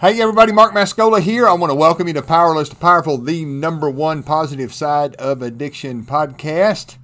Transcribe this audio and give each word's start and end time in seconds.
Hey, 0.00 0.18
everybody, 0.18 0.50
Mark 0.50 0.72
Mascola 0.72 1.20
here. 1.20 1.46
I 1.46 1.52
want 1.52 1.70
to 1.70 1.74
welcome 1.74 2.08
you 2.08 2.14
to 2.14 2.22
Powerless 2.22 2.70
to 2.70 2.76
Powerful, 2.76 3.18
the 3.18 3.44
number 3.44 3.90
one 3.90 4.22
positive 4.22 4.72
side 4.72 5.14
of 5.16 5.42
addiction 5.42 6.06
podcast. 6.06 6.96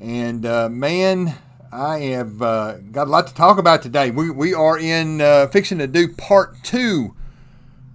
And 0.00 0.46
uh, 0.46 0.68
man, 0.68 1.34
I 1.72 1.98
have 1.98 2.40
uh, 2.40 2.76
got 2.92 3.08
a 3.08 3.10
lot 3.10 3.26
to 3.26 3.34
talk 3.34 3.58
about 3.58 3.82
today. 3.82 4.12
We, 4.12 4.30
we 4.30 4.54
are 4.54 4.78
in 4.78 5.20
uh, 5.20 5.48
fixing 5.48 5.78
to 5.78 5.88
do 5.88 6.06
part 6.06 6.62
two. 6.62 7.16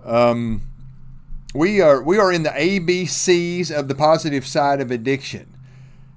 Um, 0.04 0.64
we 1.54 1.80
are 1.80 2.04
we 2.04 2.18
are 2.18 2.30
in 2.30 2.44
the 2.44 2.50
ABCs 2.50 3.72
of 3.72 3.88
the 3.88 3.96
positive 3.96 4.46
side 4.46 4.82
of 4.82 4.92
addiction. 4.92 5.56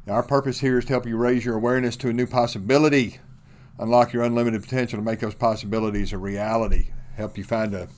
Our 0.08 0.24
purpose 0.24 0.58
here 0.58 0.78
is 0.78 0.86
to 0.86 0.94
help 0.94 1.06
you 1.06 1.16
raise 1.16 1.44
your 1.44 1.54
awareness 1.54 1.96
to 1.98 2.08
a 2.08 2.12
new 2.12 2.26
possibility, 2.26 3.18
unlock 3.78 4.12
your 4.12 4.24
unlimited 4.24 4.60
potential 4.60 4.98
to 4.98 5.04
make 5.04 5.20
those 5.20 5.36
possibilities 5.36 6.12
a 6.12 6.18
reality, 6.18 6.88
help 7.14 7.38
you 7.38 7.44
find 7.44 7.74
a 7.74 7.88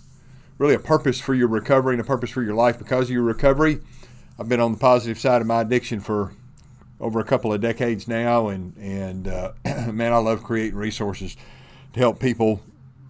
really 0.61 0.75
a 0.75 0.79
purpose 0.79 1.19
for 1.19 1.35
your 1.35 1.49
recovery 1.49 1.95
and 1.95 2.03
a 2.03 2.05
purpose 2.05 2.29
for 2.29 2.43
your 2.43 2.55
life 2.55 2.79
because 2.79 3.09
of 3.09 3.11
your 3.11 3.23
recovery. 3.23 3.81
I've 4.39 4.49
been 4.49 4.61
on 4.61 4.73
the 4.73 4.79
positive 4.79 5.19
side 5.19 5.41
of 5.41 5.47
my 5.47 5.63
addiction 5.63 6.01
for 6.01 6.35
over 7.01 7.19
a 7.19 7.25
couple 7.25 7.51
of 7.51 7.63
decades 7.63 8.07
now, 8.07 8.49
and 8.49 8.77
and 8.77 9.27
uh, 9.27 9.53
man, 9.91 10.13
I 10.13 10.19
love 10.19 10.45
creating 10.45 10.77
resources 10.77 11.35
to 11.95 11.99
help 11.99 12.21
people 12.21 12.61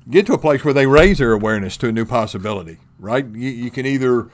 get 0.08 0.26
to 0.26 0.32
a 0.32 0.38
place 0.38 0.64
where 0.64 0.72
they 0.72 0.86
raise 0.86 1.18
their 1.18 1.32
awareness 1.32 1.76
to 1.78 1.88
a 1.88 1.92
new 1.92 2.04
possibility. 2.04 2.78
Right? 3.00 3.26
You, 3.26 3.50
you 3.50 3.70
can 3.72 3.84
either 3.84 4.30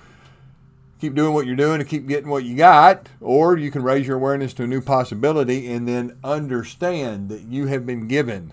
keep 1.00 1.14
doing 1.14 1.32
what 1.32 1.46
you're 1.46 1.56
doing 1.56 1.80
and 1.80 1.88
keep 1.88 2.06
getting 2.06 2.28
what 2.28 2.44
you 2.44 2.54
got, 2.54 3.08
or 3.22 3.56
you 3.56 3.70
can 3.70 3.82
raise 3.82 4.06
your 4.06 4.16
awareness 4.18 4.52
to 4.54 4.64
a 4.64 4.66
new 4.66 4.82
possibility 4.82 5.72
and 5.72 5.88
then 5.88 6.18
understand 6.22 7.30
that 7.30 7.42
you 7.44 7.66
have 7.66 7.86
been 7.86 8.08
given 8.08 8.52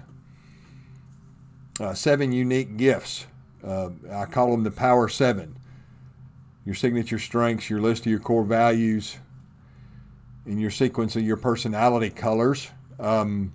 uh, 1.81 1.93
seven 1.93 2.31
unique 2.31 2.77
gifts 2.77 3.25
uh, 3.65 3.89
I 4.11 4.25
call 4.25 4.51
them 4.51 4.63
the 4.63 4.71
Power 4.71 5.07
Seven. 5.07 5.55
Your 6.65 6.75
signature 6.75 7.19
strengths, 7.19 7.69
your 7.69 7.81
list 7.81 8.05
of 8.05 8.11
your 8.11 8.19
core 8.19 8.43
values, 8.43 9.17
and 10.45 10.59
your 10.59 10.71
sequence 10.71 11.15
of 11.15 11.23
your 11.23 11.37
personality 11.37 12.09
colors 12.09 12.69
um, 12.99 13.53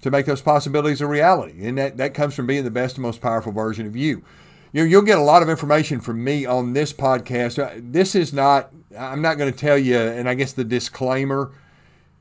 to 0.00 0.10
make 0.10 0.26
those 0.26 0.42
possibilities 0.42 1.00
a 1.00 1.06
reality. 1.06 1.66
And 1.66 1.78
that, 1.78 1.96
that 1.96 2.14
comes 2.14 2.34
from 2.34 2.46
being 2.46 2.64
the 2.64 2.70
best 2.70 2.96
and 2.96 3.02
most 3.02 3.20
powerful 3.20 3.52
version 3.52 3.86
of 3.86 3.96
you. 3.96 4.24
you 4.72 4.84
you'll 4.84 5.02
get 5.02 5.18
a 5.18 5.22
lot 5.22 5.42
of 5.42 5.48
information 5.48 6.00
from 6.00 6.22
me 6.22 6.44
on 6.44 6.72
this 6.72 6.92
podcast. 6.92 7.62
Uh, 7.62 7.74
this 7.76 8.14
is 8.14 8.32
not, 8.32 8.72
I'm 8.98 9.22
not 9.22 9.38
going 9.38 9.52
to 9.52 9.58
tell 9.58 9.78
you, 9.78 9.96
and 9.98 10.28
I 10.28 10.34
guess 10.34 10.52
the 10.52 10.64
disclaimer 10.64 11.52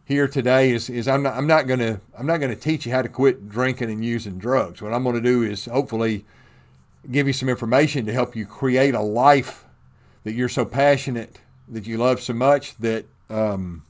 here 0.05 0.27
today 0.27 0.71
is, 0.71 0.89
is 0.89 1.07
I'm 1.07 1.23
not, 1.23 1.35
I'm 1.35 1.47
not 1.47 1.67
going 1.67 1.79
to, 1.79 2.01
I'm 2.17 2.27
not 2.27 2.39
going 2.39 2.53
to 2.53 2.59
teach 2.59 2.85
you 2.85 2.91
how 2.91 3.01
to 3.01 3.09
quit 3.09 3.49
drinking 3.49 3.89
and 3.89 4.03
using 4.03 4.37
drugs. 4.37 4.81
What 4.81 4.93
I'm 4.93 5.03
going 5.03 5.15
to 5.15 5.21
do 5.21 5.43
is 5.43 5.65
hopefully 5.65 6.25
give 7.09 7.27
you 7.27 7.33
some 7.33 7.49
information 7.49 8.05
to 8.05 8.13
help 8.13 8.35
you 8.35 8.45
create 8.45 8.93
a 8.93 9.01
life 9.01 9.65
that 10.23 10.33
you're 10.33 10.49
so 10.49 10.65
passionate, 10.65 11.39
that 11.67 11.87
you 11.87 11.97
love 11.97 12.21
so 12.21 12.33
much 12.33 12.77
that 12.77 13.05
um, 13.29 13.83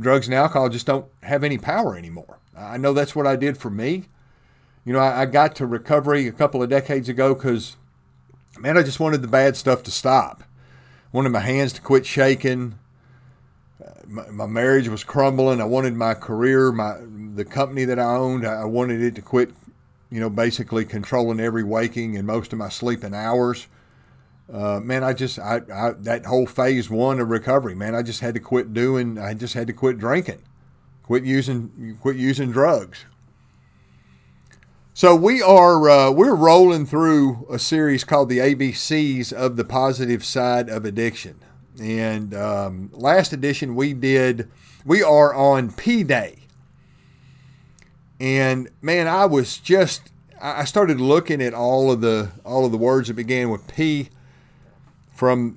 drugs 0.00 0.26
and 0.26 0.34
alcohol 0.34 0.68
just 0.68 0.86
don't 0.86 1.06
have 1.22 1.44
any 1.44 1.58
power 1.58 1.96
anymore. 1.96 2.38
I 2.56 2.76
know 2.76 2.92
that's 2.92 3.14
what 3.14 3.26
I 3.26 3.36
did 3.36 3.56
for 3.56 3.70
me. 3.70 4.08
You 4.84 4.92
know, 4.92 4.98
I, 4.98 5.22
I 5.22 5.26
got 5.26 5.54
to 5.56 5.66
recovery 5.66 6.26
a 6.26 6.32
couple 6.32 6.62
of 6.62 6.68
decades 6.68 7.08
ago 7.08 7.34
because, 7.34 7.76
man, 8.58 8.76
I 8.76 8.82
just 8.82 9.00
wanted 9.00 9.22
the 9.22 9.28
bad 9.28 9.56
stuff 9.56 9.82
to 9.84 9.90
stop. 9.90 10.42
I 10.42 11.16
wanted 11.16 11.30
my 11.30 11.40
hands 11.40 11.72
to 11.74 11.80
quit 11.80 12.04
shaking. 12.04 12.78
My, 14.06 14.28
my, 14.30 14.46
marriage 14.46 14.88
was 14.88 15.04
crumbling. 15.04 15.60
I 15.60 15.64
wanted 15.64 15.94
my 15.94 16.14
career, 16.14 16.72
my 16.72 16.96
the 17.34 17.44
company 17.44 17.84
that 17.84 17.98
I 17.98 18.14
owned, 18.16 18.46
I 18.46 18.64
wanted 18.64 19.00
it 19.00 19.14
to 19.14 19.22
quit 19.22 19.50
you 20.12 20.20
know, 20.20 20.28
basically 20.28 20.84
controlling 20.84 21.40
every 21.40 21.64
waking 21.64 22.18
and 22.18 22.26
most 22.26 22.52
of 22.52 22.58
my 22.58 22.68
sleeping 22.68 23.14
hours. 23.14 23.66
Uh, 24.52 24.78
man, 24.78 25.02
I 25.02 25.14
just, 25.14 25.38
I, 25.38 25.62
I, 25.72 25.92
that 26.00 26.26
whole 26.26 26.44
phase 26.44 26.90
one 26.90 27.18
of 27.18 27.30
recovery, 27.30 27.74
man, 27.74 27.94
I 27.94 28.02
just 28.02 28.20
had 28.20 28.34
to 28.34 28.40
quit 28.40 28.74
doing, 28.74 29.18
I 29.18 29.32
just 29.32 29.54
had 29.54 29.66
to 29.68 29.72
quit 29.72 29.96
drinking, 29.96 30.42
quit 31.02 31.24
using, 31.24 31.96
quit 32.02 32.16
using 32.16 32.52
drugs. 32.52 33.06
So 34.92 35.16
we 35.16 35.40
are, 35.40 35.88
uh, 35.88 36.10
we're 36.10 36.34
rolling 36.34 36.84
through 36.84 37.46
a 37.50 37.58
series 37.58 38.04
called 38.04 38.28
the 38.28 38.40
ABCs 38.40 39.32
of 39.32 39.56
the 39.56 39.64
positive 39.64 40.22
side 40.26 40.68
of 40.68 40.84
addiction. 40.84 41.40
And 41.80 42.34
um, 42.34 42.90
last 42.92 43.32
edition 43.32 43.74
we 43.74 43.94
did, 43.94 44.50
we 44.84 45.02
are 45.02 45.32
on 45.32 45.72
P 45.72 46.04
Day. 46.04 46.40
And 48.22 48.68
man, 48.80 49.08
I 49.08 49.24
was 49.24 49.58
just 49.58 50.11
I 50.42 50.64
started 50.64 51.00
looking 51.00 51.40
at 51.40 51.54
all 51.54 51.92
of 51.92 52.00
the 52.00 52.32
all 52.44 52.66
of 52.66 52.72
the 52.72 52.78
words 52.78 53.06
that 53.08 53.14
began 53.14 53.48
with 53.48 53.66
P 53.68 54.08
from 55.14 55.56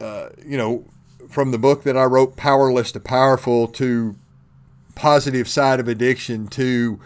uh, 0.00 0.30
you 0.44 0.58
know 0.58 0.84
from 1.28 1.52
the 1.52 1.58
book 1.58 1.84
that 1.84 1.96
I 1.96 2.04
wrote, 2.04 2.36
Powerless 2.36 2.90
to 2.92 3.00
Powerful, 3.00 3.68
to 3.68 4.16
positive 4.96 5.48
side 5.48 5.78
of 5.78 5.86
addiction, 5.86 6.48
to 6.48 6.98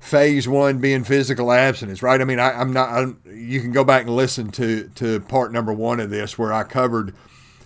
phase 0.00 0.48
one 0.48 0.78
being 0.78 1.04
physical 1.04 1.52
abstinence. 1.52 2.02
Right? 2.02 2.20
I 2.20 2.24
mean, 2.24 2.40
I, 2.40 2.60
am 2.60 2.72
not. 2.72 2.88
I'm, 2.90 3.20
you 3.32 3.60
can 3.60 3.70
go 3.70 3.84
back 3.84 4.02
and 4.02 4.16
listen 4.16 4.50
to 4.52 4.90
to 4.96 5.20
part 5.20 5.52
number 5.52 5.72
one 5.72 6.00
of 6.00 6.10
this 6.10 6.36
where 6.36 6.52
I 6.52 6.64
covered 6.64 7.14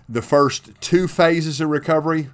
the 0.06 0.22
first 0.22 0.70
two 0.82 1.08
phases 1.08 1.62
of 1.62 1.70
recovery. 1.70 2.28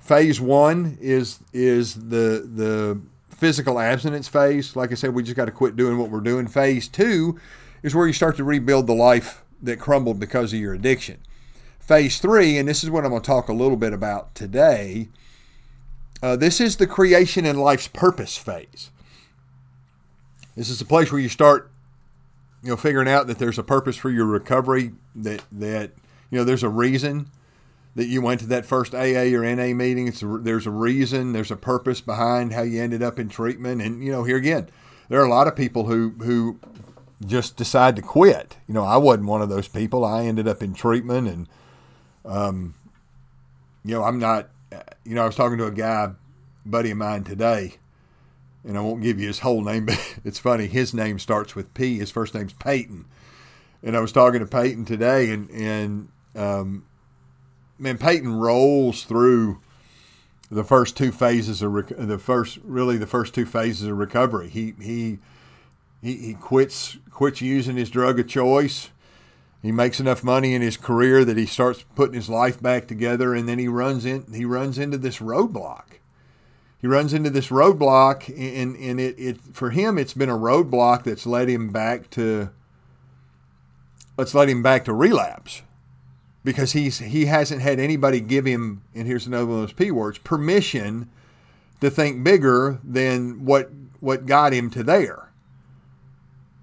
Phase 0.00 0.40
one 0.40 0.98
is 1.00 1.38
is 1.52 1.94
the 1.94 2.48
the 2.52 3.00
physical 3.36 3.78
abstinence 3.78 4.28
phase. 4.28 4.74
Like 4.74 4.92
I 4.92 4.94
said, 4.94 5.14
we 5.14 5.22
just 5.22 5.36
got 5.36 5.44
to 5.44 5.52
quit 5.52 5.76
doing 5.76 5.98
what 5.98 6.10
we're 6.10 6.20
doing. 6.20 6.46
Phase 6.46 6.88
two 6.88 7.38
is 7.82 7.94
where 7.94 8.06
you 8.06 8.12
start 8.12 8.36
to 8.38 8.44
rebuild 8.44 8.86
the 8.86 8.94
life 8.94 9.44
that 9.62 9.78
crumbled 9.78 10.18
because 10.18 10.52
of 10.52 10.58
your 10.58 10.74
addiction. 10.74 11.18
Phase 11.78 12.18
three, 12.18 12.56
and 12.58 12.68
this 12.68 12.82
is 12.82 12.90
what 12.90 13.04
I'm 13.04 13.10
going 13.10 13.22
to 13.22 13.26
talk 13.26 13.48
a 13.48 13.52
little 13.52 13.76
bit 13.76 13.92
about 13.92 14.34
today. 14.34 15.08
Uh, 16.22 16.34
this 16.34 16.60
is 16.60 16.76
the 16.76 16.86
creation 16.86 17.44
and 17.44 17.60
life's 17.60 17.88
purpose 17.88 18.36
phase. 18.36 18.90
This 20.56 20.70
is 20.70 20.78
the 20.78 20.86
place 20.86 21.12
where 21.12 21.20
you 21.20 21.28
start, 21.28 21.70
you 22.62 22.70
know, 22.70 22.76
figuring 22.76 23.08
out 23.08 23.26
that 23.26 23.38
there's 23.38 23.58
a 23.58 23.62
purpose 23.62 23.96
for 23.96 24.10
your 24.10 24.24
recovery. 24.24 24.92
That 25.14 25.44
that 25.52 25.92
you 26.30 26.38
know 26.38 26.44
there's 26.44 26.62
a 26.62 26.68
reason 26.70 27.30
that 27.96 28.06
you 28.06 28.20
went 28.20 28.40
to 28.40 28.46
that 28.46 28.66
first 28.66 28.94
AA 28.94 29.34
or 29.34 29.42
NA 29.42 29.74
meeting. 29.74 30.06
It's 30.06 30.22
a, 30.22 30.26
there's 30.26 30.66
a 30.66 30.70
reason, 30.70 31.32
there's 31.32 31.50
a 31.50 31.56
purpose 31.56 32.02
behind 32.02 32.52
how 32.52 32.62
you 32.62 32.80
ended 32.80 33.02
up 33.02 33.18
in 33.18 33.28
treatment. 33.28 33.82
And 33.82 34.04
you 34.04 34.12
know, 34.12 34.22
here 34.22 34.36
again, 34.36 34.68
there 35.08 35.20
are 35.20 35.24
a 35.24 35.30
lot 35.30 35.48
of 35.48 35.56
people 35.56 35.86
who 35.86 36.10
who 36.22 36.60
just 37.24 37.56
decide 37.56 37.96
to 37.96 38.02
quit. 38.02 38.58
You 38.68 38.74
know, 38.74 38.84
I 38.84 38.98
wasn't 38.98 39.28
one 39.28 39.40
of 39.40 39.48
those 39.48 39.66
people. 39.66 40.04
I 40.04 40.24
ended 40.24 40.46
up 40.46 40.62
in 40.62 40.74
treatment, 40.74 41.26
and 41.26 41.48
um, 42.26 42.74
you 43.82 43.94
know, 43.94 44.04
I'm 44.04 44.18
not. 44.18 44.50
You 45.04 45.14
know, 45.14 45.22
I 45.22 45.26
was 45.26 45.36
talking 45.36 45.56
to 45.58 45.66
a 45.66 45.72
guy, 45.72 46.10
buddy 46.66 46.90
of 46.90 46.98
mine 46.98 47.24
today, 47.24 47.76
and 48.62 48.76
I 48.76 48.82
won't 48.82 49.02
give 49.02 49.18
you 49.18 49.26
his 49.26 49.38
whole 49.38 49.64
name, 49.64 49.86
but 49.86 50.18
it's 50.22 50.38
funny. 50.38 50.66
His 50.66 50.92
name 50.92 51.18
starts 51.18 51.54
with 51.54 51.72
P. 51.72 51.98
His 51.98 52.10
first 52.10 52.34
name's 52.34 52.52
Peyton, 52.52 53.06
and 53.82 53.96
I 53.96 54.00
was 54.00 54.12
talking 54.12 54.40
to 54.40 54.46
Peyton 54.46 54.84
today, 54.84 55.30
and 55.30 55.48
and 55.50 56.08
um, 56.34 56.84
man, 57.78 57.98
Peyton 57.98 58.34
rolls 58.34 59.04
through 59.04 59.60
the 60.50 60.64
first 60.64 60.96
two 60.96 61.12
phases 61.12 61.62
of 61.62 61.72
rec- 61.72 61.96
the 61.96 62.18
first 62.18 62.58
really 62.62 62.96
the 62.96 63.06
first 63.06 63.34
two 63.34 63.46
phases 63.46 63.88
of 63.88 63.98
recovery. 63.98 64.48
He 64.48 64.74
he 64.80 65.18
he, 66.02 66.16
he 66.16 66.34
quits 66.34 66.98
quits 67.10 67.40
using 67.40 67.76
his 67.76 67.90
drug 67.90 68.20
of 68.20 68.28
choice. 68.28 68.90
He 69.62 69.72
makes 69.72 69.98
enough 69.98 70.22
money 70.22 70.54
in 70.54 70.62
his 70.62 70.76
career 70.76 71.24
that 71.24 71.36
he 71.36 71.46
starts 71.46 71.84
putting 71.96 72.14
his 72.14 72.28
life 72.28 72.62
back 72.62 72.86
together, 72.86 73.34
and 73.34 73.48
then 73.48 73.58
he 73.58 73.68
runs 73.68 74.04
in 74.04 74.32
he 74.32 74.44
runs 74.44 74.78
into 74.78 74.98
this 74.98 75.18
roadblock. 75.18 75.84
He 76.78 76.86
runs 76.86 77.12
into 77.12 77.30
this 77.30 77.48
roadblock, 77.48 78.28
and 78.28 78.76
and 78.76 79.00
it, 79.00 79.18
it 79.18 79.40
for 79.52 79.70
him 79.70 79.98
it's 79.98 80.14
been 80.14 80.28
a 80.28 80.38
roadblock 80.38 81.02
that's 81.02 81.26
led 81.26 81.48
him 81.48 81.70
back 81.70 82.10
to 82.10 82.50
let's 84.16 84.34
let 84.34 84.48
him 84.48 84.62
back 84.62 84.84
to 84.84 84.92
relapse 84.92 85.62
because 86.46 86.72
he's 86.72 87.00
he 87.00 87.26
hasn't 87.26 87.60
had 87.60 87.80
anybody 87.80 88.20
give 88.20 88.44
him 88.44 88.80
and 88.94 89.08
here's 89.08 89.26
another 89.26 89.46
one 89.46 89.56
of 89.56 89.62
those 89.62 89.72
p 89.72 89.90
words 89.90 90.16
permission 90.18 91.10
to 91.80 91.90
think 91.90 92.22
bigger 92.22 92.78
than 92.84 93.44
what 93.44 93.68
what 93.98 94.26
got 94.26 94.52
him 94.52 94.70
to 94.70 94.84
there. 94.84 95.32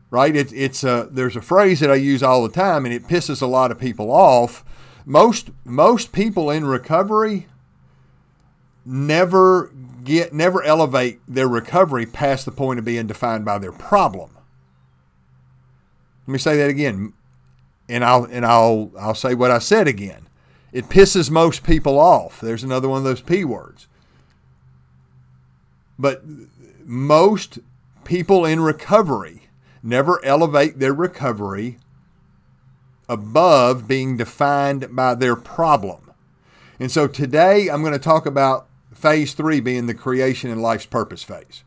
Right? 0.10 0.36
It, 0.36 0.54
it's 0.54 0.86
a 0.86 1.10
there's 1.12 1.36
a 1.36 1.42
phrase 1.42 1.82
that 1.82 1.92
i 1.92 1.96
use 1.96 2.24
all 2.24 2.44
the 2.44 2.54
time 2.54 2.86
and 2.86 2.94
it 2.94 3.08
pisses 3.08 3.42
a 3.42 3.46
lot 3.46 3.72
of 3.72 3.80
people 3.80 4.10
off. 4.10 4.64
Most 5.06 5.52
most 5.66 6.14
people 6.14 6.50
in 6.50 6.66
recovery 6.66 7.48
never 8.86 9.70
get 10.06 10.34
never 10.34 10.64
elevate 10.64 11.20
their 11.28 11.50
recovery 11.50 12.06
past 12.06 12.46
the 12.46 12.52
point 12.54 12.80
of 12.80 12.86
being 12.86 13.06
defined 13.06 13.44
by 13.44 13.58
their 13.58 13.74
problem. 13.74 14.38
Let 16.26 16.32
me 16.32 16.40
say 16.40 16.56
that 16.56 16.70
again 16.70 17.12
and 17.94 18.04
I'll 18.04 18.24
and 18.26 18.44
I'll 18.44 18.92
I'll 19.00 19.14
say 19.14 19.36
what 19.36 19.52
I 19.52 19.60
said 19.60 19.88
again. 19.88 20.28
It 20.72 20.90
pisses 20.90 21.30
most 21.30 21.64
people 21.64 22.00
off. 22.00 22.42
There's 22.42 22.64
another 22.64 22.90
one 22.90 22.98
of 22.98 23.04
those 23.04 23.22
p 23.22 23.46
words. 23.46 23.88
But 26.00 26.24
most 26.84 27.60
people 28.04 28.46
in 28.46 28.62
recovery 28.62 29.44
never 29.84 30.20
elevate 30.26 30.80
their 30.80 30.94
recovery 30.94 31.78
above 33.08 33.88
being 33.88 34.18
defined 34.18 34.96
by 34.96 35.14
their 35.14 35.36
problem. 35.36 36.12
And 36.80 36.92
so 36.92 37.08
today 37.08 37.68
I'm 37.70 37.82
going 37.82 37.94
to 37.94 38.00
talk 38.00 38.26
about 38.26 38.66
phase 38.92 39.34
three 39.34 39.60
being 39.60 39.86
the 39.86 39.94
creation 39.94 40.50
and 40.50 40.64
life's 40.64 40.88
purpose 40.88 41.22
phase. 41.22 41.64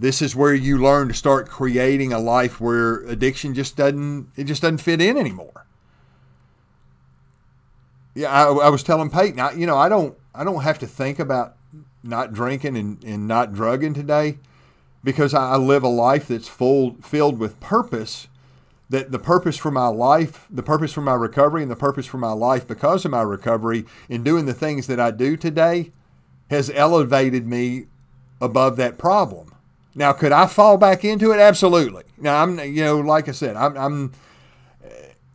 This 0.00 0.22
is 0.22 0.34
where 0.34 0.54
you 0.54 0.78
learn 0.78 1.08
to 1.08 1.14
start 1.14 1.50
creating 1.50 2.10
a 2.10 2.18
life 2.18 2.58
where 2.58 3.02
addiction 3.02 3.52
just 3.52 3.76
doesn't 3.76 4.28
it 4.34 4.44
just 4.44 4.62
doesn't 4.62 4.78
fit 4.78 4.98
in 4.98 5.18
anymore. 5.18 5.66
Yeah, 8.14 8.30
I, 8.32 8.50
I 8.50 8.68
was 8.70 8.82
telling 8.82 9.10
Peyton, 9.10 9.38
I, 9.38 9.52
you 9.52 9.66
know, 9.66 9.76
I 9.76 9.90
don't 9.90 10.16
I 10.34 10.42
don't 10.42 10.62
have 10.62 10.78
to 10.78 10.86
think 10.86 11.18
about 11.18 11.54
not 12.02 12.32
drinking 12.32 12.78
and, 12.78 13.04
and 13.04 13.28
not 13.28 13.52
drugging 13.52 13.92
today 13.92 14.38
because 15.04 15.34
I 15.34 15.56
live 15.56 15.82
a 15.82 15.88
life 15.88 16.28
that's 16.28 16.48
full 16.48 16.96
filled 17.02 17.38
with 17.38 17.60
purpose 17.60 18.26
that 18.88 19.12
the 19.12 19.18
purpose 19.18 19.58
for 19.58 19.70
my 19.70 19.88
life, 19.88 20.46
the 20.50 20.62
purpose 20.62 20.94
for 20.94 21.02
my 21.02 21.14
recovery, 21.14 21.60
and 21.60 21.70
the 21.70 21.76
purpose 21.76 22.06
for 22.06 22.16
my 22.18 22.32
life 22.32 22.66
because 22.66 23.04
of 23.04 23.10
my 23.10 23.22
recovery 23.22 23.84
in 24.08 24.24
doing 24.24 24.46
the 24.46 24.54
things 24.54 24.86
that 24.86 24.98
I 24.98 25.10
do 25.10 25.36
today 25.36 25.92
has 26.48 26.70
elevated 26.70 27.46
me 27.46 27.84
above 28.40 28.76
that 28.78 28.96
problem. 28.96 29.49
Now, 29.94 30.12
could 30.12 30.32
I 30.32 30.46
fall 30.46 30.76
back 30.76 31.04
into 31.04 31.32
it? 31.32 31.40
Absolutely. 31.40 32.04
Now, 32.16 32.42
I'm, 32.42 32.58
you 32.58 32.84
know, 32.84 33.00
like 33.00 33.28
I 33.28 33.32
said, 33.32 33.56
I'm, 33.56 33.76
I'm, 33.76 34.12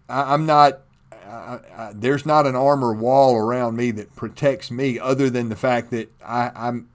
I'm 0.08 0.46
not. 0.46 0.82
I, 1.28 1.60
I, 1.76 1.92
there's 1.94 2.26
not 2.26 2.46
an 2.46 2.56
armor 2.56 2.94
wall 2.94 3.36
around 3.36 3.76
me 3.76 3.92
that 3.92 4.16
protects 4.16 4.72
me, 4.72 5.00
other 5.00 5.30
than 5.30 5.50
the 5.50 5.56
fact 5.56 5.90
that 5.92 6.10
I, 6.24 6.52
I'm 6.56 6.88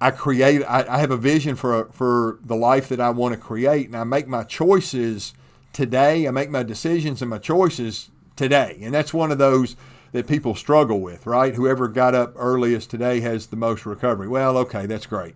I 0.00 0.10
create. 0.10 0.62
I, 0.64 0.84
I, 0.88 0.98
have 0.98 1.10
a 1.10 1.16
vision 1.16 1.56
for 1.56 1.86
for 1.86 2.38
the 2.42 2.54
life 2.54 2.88
that 2.90 3.00
I 3.00 3.10
want 3.10 3.34
to 3.34 3.40
create, 3.40 3.86
and 3.86 3.96
I 3.96 4.04
make 4.04 4.28
my 4.28 4.44
choices 4.44 5.32
today. 5.72 6.28
I 6.28 6.30
make 6.30 6.50
my 6.50 6.62
decisions 6.62 7.22
and 7.22 7.30
my 7.30 7.38
choices 7.38 8.10
today. 8.36 8.78
And 8.82 8.92
that's 8.92 9.14
one 9.14 9.32
of 9.32 9.38
those 9.38 9.76
that 10.12 10.26
people 10.26 10.54
struggle 10.54 11.00
with, 11.00 11.26
right? 11.26 11.54
Whoever 11.54 11.88
got 11.88 12.14
up 12.14 12.34
earliest 12.36 12.90
today 12.90 13.20
has 13.20 13.46
the 13.46 13.56
most 13.56 13.86
recovery. 13.86 14.28
Well, 14.28 14.56
okay, 14.58 14.86
that's 14.86 15.06
great. 15.06 15.34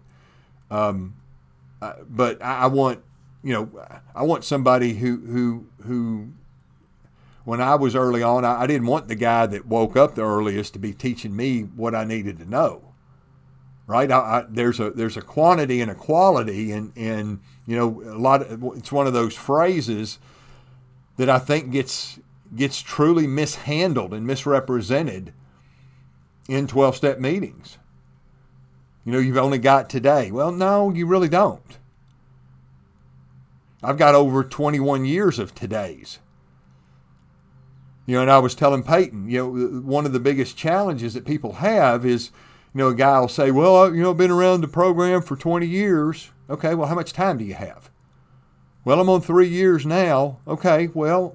Um, 0.70 1.16
uh, 1.80 1.94
but 2.08 2.42
I, 2.42 2.62
I 2.62 2.66
want, 2.66 3.02
you 3.42 3.52
know, 3.52 3.86
I 4.14 4.22
want 4.22 4.44
somebody 4.44 4.94
who, 4.94 5.18
who, 5.18 5.66
who, 5.84 6.28
when 7.44 7.60
I 7.60 7.76
was 7.76 7.94
early 7.94 8.22
on, 8.22 8.44
I, 8.44 8.62
I 8.62 8.66
didn't 8.66 8.86
want 8.86 9.08
the 9.08 9.14
guy 9.14 9.46
that 9.46 9.66
woke 9.66 9.96
up 9.96 10.14
the 10.14 10.24
earliest 10.24 10.72
to 10.74 10.78
be 10.78 10.92
teaching 10.92 11.34
me 11.34 11.62
what 11.62 11.94
I 11.94 12.04
needed 12.04 12.38
to 12.40 12.48
know 12.48 12.88
right? 13.88 14.12
I, 14.12 14.18
I, 14.18 14.44
there's 14.48 14.78
a 14.78 14.90
there's 14.90 15.16
a 15.16 15.22
quantity 15.22 15.80
and 15.80 15.90
a 15.90 15.96
quality, 15.96 16.70
and 16.70 16.92
and 16.94 17.40
you 17.66 17.74
know 17.74 18.02
a 18.04 18.14
lot. 18.16 18.42
Of, 18.42 18.62
it's 18.76 18.92
one 18.92 19.08
of 19.08 19.12
those 19.12 19.34
phrases 19.34 20.20
that 21.16 21.28
I 21.28 21.40
think 21.40 21.72
gets 21.72 22.20
gets 22.54 22.80
truly 22.80 23.26
mishandled 23.26 24.14
and 24.14 24.26
misrepresented 24.26 25.32
in 26.48 26.66
12 26.66 26.96
step 26.96 27.18
meetings. 27.18 27.78
You 29.08 29.14
know, 29.14 29.20
you've 29.20 29.38
only 29.38 29.56
got 29.56 29.88
today. 29.88 30.30
Well, 30.30 30.52
no, 30.52 30.90
you 30.90 31.06
really 31.06 31.30
don't. 31.30 31.78
I've 33.82 33.96
got 33.96 34.14
over 34.14 34.44
21 34.44 35.06
years 35.06 35.38
of 35.38 35.54
today's. 35.54 36.18
You 38.04 38.16
know, 38.16 38.20
and 38.20 38.30
I 38.30 38.38
was 38.38 38.54
telling 38.54 38.82
Peyton, 38.82 39.30
you 39.30 39.38
know, 39.38 39.80
one 39.80 40.04
of 40.04 40.12
the 40.12 40.20
biggest 40.20 40.58
challenges 40.58 41.14
that 41.14 41.24
people 41.24 41.54
have 41.54 42.04
is 42.04 42.32
you 42.74 42.80
know, 42.80 42.88
a 42.88 42.94
guy 42.94 43.18
will 43.20 43.28
say, 43.28 43.50
well, 43.50 43.94
you 43.94 44.02
know, 44.02 44.10
I've 44.10 44.18
been 44.18 44.30
around 44.30 44.60
the 44.60 44.68
program 44.68 45.22
for 45.22 45.36
20 45.36 45.66
years. 45.66 46.30
Okay, 46.50 46.74
well, 46.74 46.88
how 46.88 46.94
much 46.94 47.14
time 47.14 47.38
do 47.38 47.44
you 47.44 47.54
have? 47.54 47.90
Well, 48.84 49.00
I'm 49.00 49.08
on 49.08 49.22
three 49.22 49.48
years 49.48 49.86
now. 49.86 50.40
Okay, 50.46 50.88
well, 50.88 51.34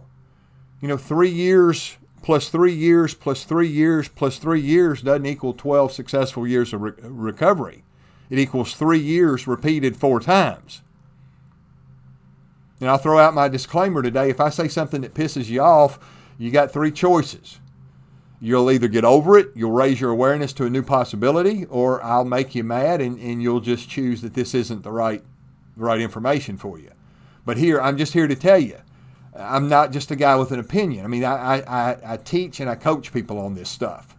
you 0.79 0.87
know, 0.87 0.97
three 0.97 1.31
years 1.31 1.97
plus 2.23 2.49
three 2.49 2.73
years 2.73 3.13
plus 3.13 3.43
three 3.43 3.67
years 3.67 4.07
plus 4.07 4.39
three 4.39 4.61
years 4.61 5.01
doesn't 5.03 5.25
equal 5.25 5.53
12 5.53 5.91
successful 5.91 6.47
years 6.47 6.73
of 6.73 6.81
re- 6.81 6.93
recovery. 7.01 7.83
It 8.29 8.39
equals 8.39 8.73
three 8.73 8.99
years 8.99 9.45
repeated 9.45 9.97
four 9.97 10.19
times. 10.19 10.81
And 12.79 12.89
I'll 12.89 12.97
throw 12.97 13.19
out 13.19 13.35
my 13.35 13.47
disclaimer 13.47 14.01
today. 14.01 14.29
If 14.29 14.39
I 14.39 14.49
say 14.49 14.67
something 14.67 15.01
that 15.01 15.13
pisses 15.13 15.49
you 15.49 15.61
off, 15.61 15.99
you 16.37 16.49
got 16.49 16.71
three 16.71 16.91
choices. 16.91 17.59
You'll 18.39 18.71
either 18.71 18.87
get 18.87 19.05
over 19.05 19.37
it, 19.37 19.51
you'll 19.55 19.71
raise 19.71 20.01
your 20.01 20.09
awareness 20.09 20.51
to 20.53 20.65
a 20.65 20.69
new 20.69 20.83
possibility, 20.83 21.65
or 21.65 22.03
I'll 22.03 22.25
make 22.25 22.55
you 22.55 22.63
mad 22.63 22.99
and, 22.99 23.17
and 23.19 23.41
you'll 23.41 23.61
just 23.61 23.89
choose 23.89 24.21
that 24.21 24.33
this 24.33 24.53
isn't 24.53 24.83
the 24.83 24.91
right, 24.91 25.23
the 25.77 25.83
right 25.83 26.01
information 26.01 26.57
for 26.57 26.77
you. 26.77 26.91
But 27.45 27.57
here, 27.57 27.79
I'm 27.79 27.97
just 27.97 28.13
here 28.13 28.27
to 28.27 28.35
tell 28.35 28.59
you, 28.59 28.79
I'm 29.35 29.67
not 29.67 29.91
just 29.91 30.11
a 30.11 30.15
guy 30.15 30.35
with 30.35 30.51
an 30.51 30.59
opinion. 30.59 31.05
I 31.05 31.07
mean, 31.07 31.23
I, 31.23 31.61
I, 31.61 32.13
I 32.13 32.17
teach 32.17 32.59
and 32.59 32.69
I 32.69 32.75
coach 32.75 33.11
people 33.11 33.39
on 33.39 33.55
this 33.55 33.69
stuff. 33.69 34.15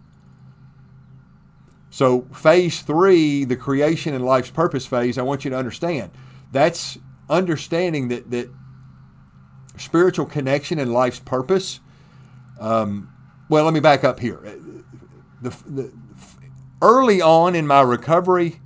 So, 1.91 2.23
phase 2.33 2.83
three, 2.83 3.45
the 3.45 3.55
creation 3.55 4.15
and 4.15 4.25
life's 4.25 4.51
purpose 4.51 4.87
phase, 4.87 5.17
I 5.17 5.23
want 5.23 5.45
you 5.45 5.51
to 5.51 5.57
understand 5.57 6.11
that's 6.51 6.99
understanding 7.29 8.09
that, 8.09 8.31
that 8.31 8.51
spiritual 9.77 10.27
connection 10.27 10.79
and 10.79 10.93
life's 10.93 11.21
purpose 11.21 11.81
um, 12.61 13.13
well, 13.49 13.65
let 13.65 13.75
me 13.75 13.81
back 13.81 14.05
up 14.05 14.21
here. 14.21 14.41
The, 15.43 15.51
the, 15.67 15.93
early 16.81 17.21
on 17.21 17.55
in 17.55 17.67
my 17.67 17.81
recovery, 17.81 18.61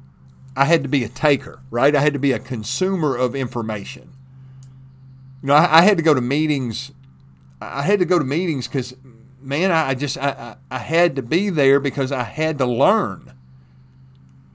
I 0.57 0.65
had 0.67 0.83
to 0.83 0.89
be 0.89 1.05
a 1.05 1.09
taker, 1.09 1.63
right? 1.71 1.95
I 1.95 2.01
had 2.01 2.13
to 2.13 2.19
be 2.19 2.33
a 2.33 2.39
consumer 2.39 3.17
of 3.17 3.35
information. 3.35 4.13
You 5.43 5.49
know, 5.49 5.55
I, 5.55 5.79
I 5.79 5.83
had 5.83 5.97
to 5.97 6.03
go 6.03 6.15
to 6.15 6.21
meetings. 6.21 6.93
I 7.61 7.83
had 7.83 7.99
to 7.99 8.05
go 8.05 8.19
to 8.19 8.25
meetings 8.25 8.69
because, 8.69 8.95
man, 9.41 9.71
I, 9.71 9.91
I 9.91 9.95
just 9.95 10.19
I, 10.19 10.57
I 10.71 10.79
had 10.79 11.17
to 11.17 11.23
be 11.23 11.51
there 11.51 11.81
because 11.81 12.13
I 12.13 12.23
had 12.23 12.59
to 12.59 12.67
learn. 12.67 13.33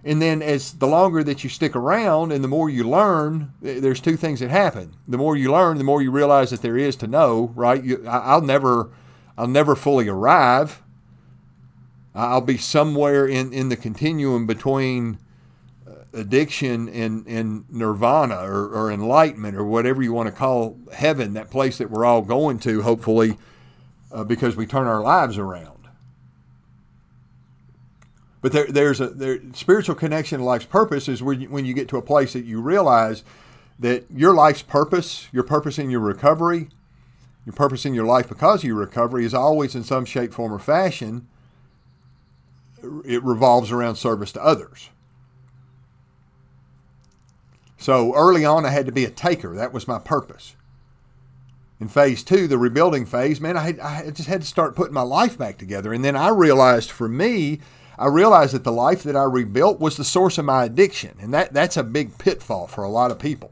And 0.06 0.22
then, 0.22 0.42
as 0.42 0.74
the 0.74 0.88
longer 0.88 1.24
that 1.24 1.46
you 1.46 1.50
stick 1.50 1.78
around 1.78 2.34
and 2.34 2.44
the 2.44 2.50
more 2.50 2.70
you 2.70 2.84
learn, 2.84 3.54
there's 3.62 4.02
two 4.02 4.18
things 4.18 4.42
that 4.42 4.50
happen. 4.50 4.96
The 5.08 5.18
more 5.18 5.38
you 5.38 5.52
learn, 5.52 5.78
the 5.78 5.86
more 5.86 6.02
you 6.02 6.12
realize 6.12 6.50
that 6.50 6.62
there 6.62 6.78
is 6.78 6.98
to 6.98 7.08
know, 7.08 7.54
right? 7.56 7.82
You, 7.82 8.06
I'll 8.06 8.42
never 8.42 8.90
I'll 9.38 9.48
never 9.48 9.76
fully 9.76 10.10
arrive. 10.10 10.82
I'll 12.14 12.42
be 12.42 12.58
somewhere 12.58 13.26
in, 13.26 13.52
in 13.54 13.70
the 13.70 13.76
continuum 13.76 14.46
between 14.46 15.18
addiction 16.13 16.88
and, 16.89 17.25
and 17.27 17.65
nirvana 17.69 18.36
or, 18.36 18.68
or 18.69 18.92
enlightenment 18.92 19.57
or 19.57 19.63
whatever 19.63 20.01
you 20.01 20.13
want 20.13 20.27
to 20.27 20.32
call 20.32 20.77
heaven, 20.93 21.34
that 21.34 21.50
place 21.50 21.77
that 21.77 21.89
we're 21.89 22.05
all 22.05 22.22
going 22.22 22.60
to, 22.60 22.84
hopefully, 22.84 23.38
uh, 24.12 24.24
because 24.24 24.55
we 24.55 24.65
turn 24.65 24.88
our 24.88 25.01
lives 25.01 25.38
around. 25.38 25.88
But 28.41 28.51
there, 28.51 28.67
there's 28.67 29.00
a 29.00 29.08
there, 29.08 29.39
spiritual 29.53 29.96
connection 29.96 30.39
to 30.39 30.46
life's 30.46 30.65
purpose 30.65 31.08
is 31.08 31.24
when 31.24 31.41
you, 31.41 31.50
when 31.50 31.65
you 31.65 31.74
get 31.74 31.88
to 31.89 31.98
a 31.98 32.01
place 32.01 32.34
that 32.34 32.46
you 32.46 32.62
realize 32.62 33.24
that 33.79 34.05
your 34.13 34.34
life's 34.34 34.62
purpose, 34.62 35.29
your 35.32 35.43
purpose 35.43 35.79
in 35.79 35.89
your 35.89 36.01
recovery, 36.01 36.70
your 37.46 37.53
purpose 37.53 37.86
in 37.86 37.93
your 37.93 38.05
life 38.05 38.27
because 38.29 38.62
of 38.62 38.65
your 38.65 38.75
recovery 38.75 39.25
is 39.25 39.34
always 39.34 39.75
in 39.75 39.84
some 39.84 40.05
shape, 40.05 40.34
form, 40.34 40.53
or 40.53 40.60
fashion, 40.60 41.27
it 43.05 43.24
revolves 43.24 43.72
around 43.72 43.96
service 43.96 44.32
to 44.34 44.43
others. 44.43 44.89
So 47.84 48.16
early 48.16 48.46
on, 48.46 48.66
I 48.66 48.70
had 48.70 48.86
to 48.86 48.94
be 48.94 49.04
a 49.04 49.10
taker. 49.10 49.54
That 49.58 49.74
was 49.74 49.90
my 49.90 50.00
purpose. 50.00 50.56
In 51.82 51.90
phase 51.90 52.24
two, 52.24 52.48
the 52.48 52.58
rebuilding 52.58 53.06
phase, 53.06 53.42
man, 53.42 53.58
I, 53.58 53.63
had, 53.63 53.80
I 53.82 54.10
just 54.10 54.30
had 54.30 54.40
to 54.40 54.48
start 54.48 54.74
putting 54.74 54.94
my 54.94 55.02
life 55.02 55.38
back 55.38 55.58
together. 55.58 55.92
And 55.92 56.02
then 56.02 56.16
I 56.16 56.30
realized 56.30 56.90
for 56.90 57.10
me, 57.10 57.60
I 58.00 58.08
realized 58.08 58.54
that 58.54 58.63
the 58.63 58.72
life 58.72 59.04
that 59.04 59.18
I 59.18 59.24
rebuilt 59.24 59.82
was 59.82 59.98
the 59.98 60.06
source 60.06 60.38
of 60.38 60.46
my 60.46 60.63
addiction. 60.63 61.18
And 61.20 61.34
that, 61.34 61.52
that's 61.52 61.75
a 61.75 61.84
big 61.84 62.18
pitfall 62.18 62.68
for 62.68 62.86
a 62.86 62.90
lot 62.90 63.12
of 63.12 63.20
people. 63.20 63.52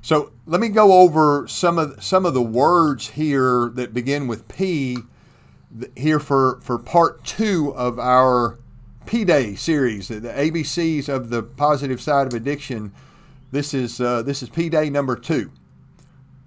So 0.00 0.30
let 0.46 0.60
me 0.60 0.68
go 0.68 1.00
over 1.00 1.48
some 1.48 1.76
of 1.76 2.04
some 2.04 2.24
of 2.24 2.34
the 2.34 2.40
words 2.42 3.08
here 3.08 3.72
that 3.74 3.92
begin 3.92 4.28
with 4.28 4.46
P 4.46 4.98
here 5.96 6.18
for, 6.18 6.60
for 6.62 6.78
part 6.78 7.24
two 7.24 7.74
of 7.76 7.98
our 7.98 8.58
P 9.06 9.24
Day 9.24 9.54
series, 9.54 10.08
the 10.08 10.20
ABCs 10.20 11.08
of 11.08 11.30
the 11.30 11.42
positive 11.42 12.00
side 12.00 12.26
of 12.26 12.34
addiction. 12.34 12.92
This 13.50 13.72
is 13.72 14.00
uh, 14.00 14.22
this 14.22 14.42
is 14.42 14.48
P 14.48 14.68
Day 14.68 14.90
number 14.90 15.16
two. 15.16 15.50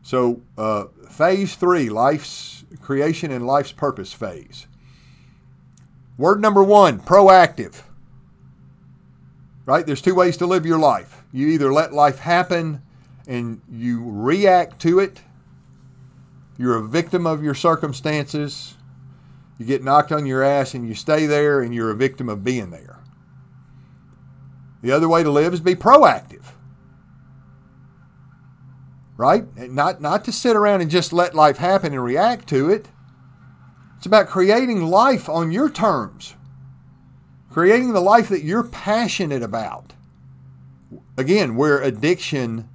So 0.03 0.41
uh, 0.57 0.85
phase 1.09 1.55
three, 1.55 1.89
life's 1.89 2.63
creation 2.79 3.31
and 3.31 3.45
life's 3.45 3.71
purpose 3.71 4.13
phase. 4.13 4.67
Word 6.17 6.41
number 6.41 6.63
one, 6.63 6.99
proactive. 6.99 7.83
Right? 9.65 9.85
There's 9.85 10.01
two 10.01 10.15
ways 10.15 10.37
to 10.37 10.45
live 10.45 10.65
your 10.65 10.79
life. 10.79 11.23
You 11.31 11.47
either 11.47 11.71
let 11.71 11.93
life 11.93 12.19
happen 12.19 12.81
and 13.27 13.61
you 13.71 14.03
react 14.05 14.79
to 14.81 14.99
it, 14.99 15.21
you're 16.57 16.75
a 16.75 16.87
victim 16.87 17.25
of 17.25 17.43
your 17.43 17.55
circumstances. 17.55 18.75
You 19.57 19.65
get 19.65 19.83
knocked 19.83 20.11
on 20.11 20.25
your 20.25 20.43
ass 20.43 20.73
and 20.73 20.87
you 20.87 20.95
stay 20.95 21.25
there 21.25 21.61
and 21.61 21.73
you're 21.73 21.91
a 21.91 21.95
victim 21.95 22.29
of 22.29 22.43
being 22.43 22.71
there. 22.71 22.99
The 24.81 24.91
other 24.91 25.07
way 25.07 25.23
to 25.23 25.29
live 25.29 25.53
is 25.53 25.59
be 25.59 25.75
proactive. 25.75 26.45
Right? 29.17 29.45
Not 29.55 30.01
not 30.01 30.25
to 30.25 30.31
sit 30.31 30.55
around 30.55 30.81
and 30.81 30.89
just 30.89 31.13
let 31.13 31.35
life 31.35 31.57
happen 31.57 31.93
and 31.93 32.03
react 32.03 32.49
to 32.49 32.69
it. 32.69 32.89
It's 33.97 34.07
about 34.07 34.27
creating 34.27 34.81
life 34.87 35.29
on 35.29 35.51
your 35.51 35.69
terms. 35.69 36.35
Creating 37.51 37.93
the 37.93 38.01
life 38.01 38.29
that 38.29 38.43
you're 38.43 38.63
passionate 38.63 39.43
about. 39.43 39.93
Again, 41.17 41.55
where 41.55 41.79
addiction 41.79 42.67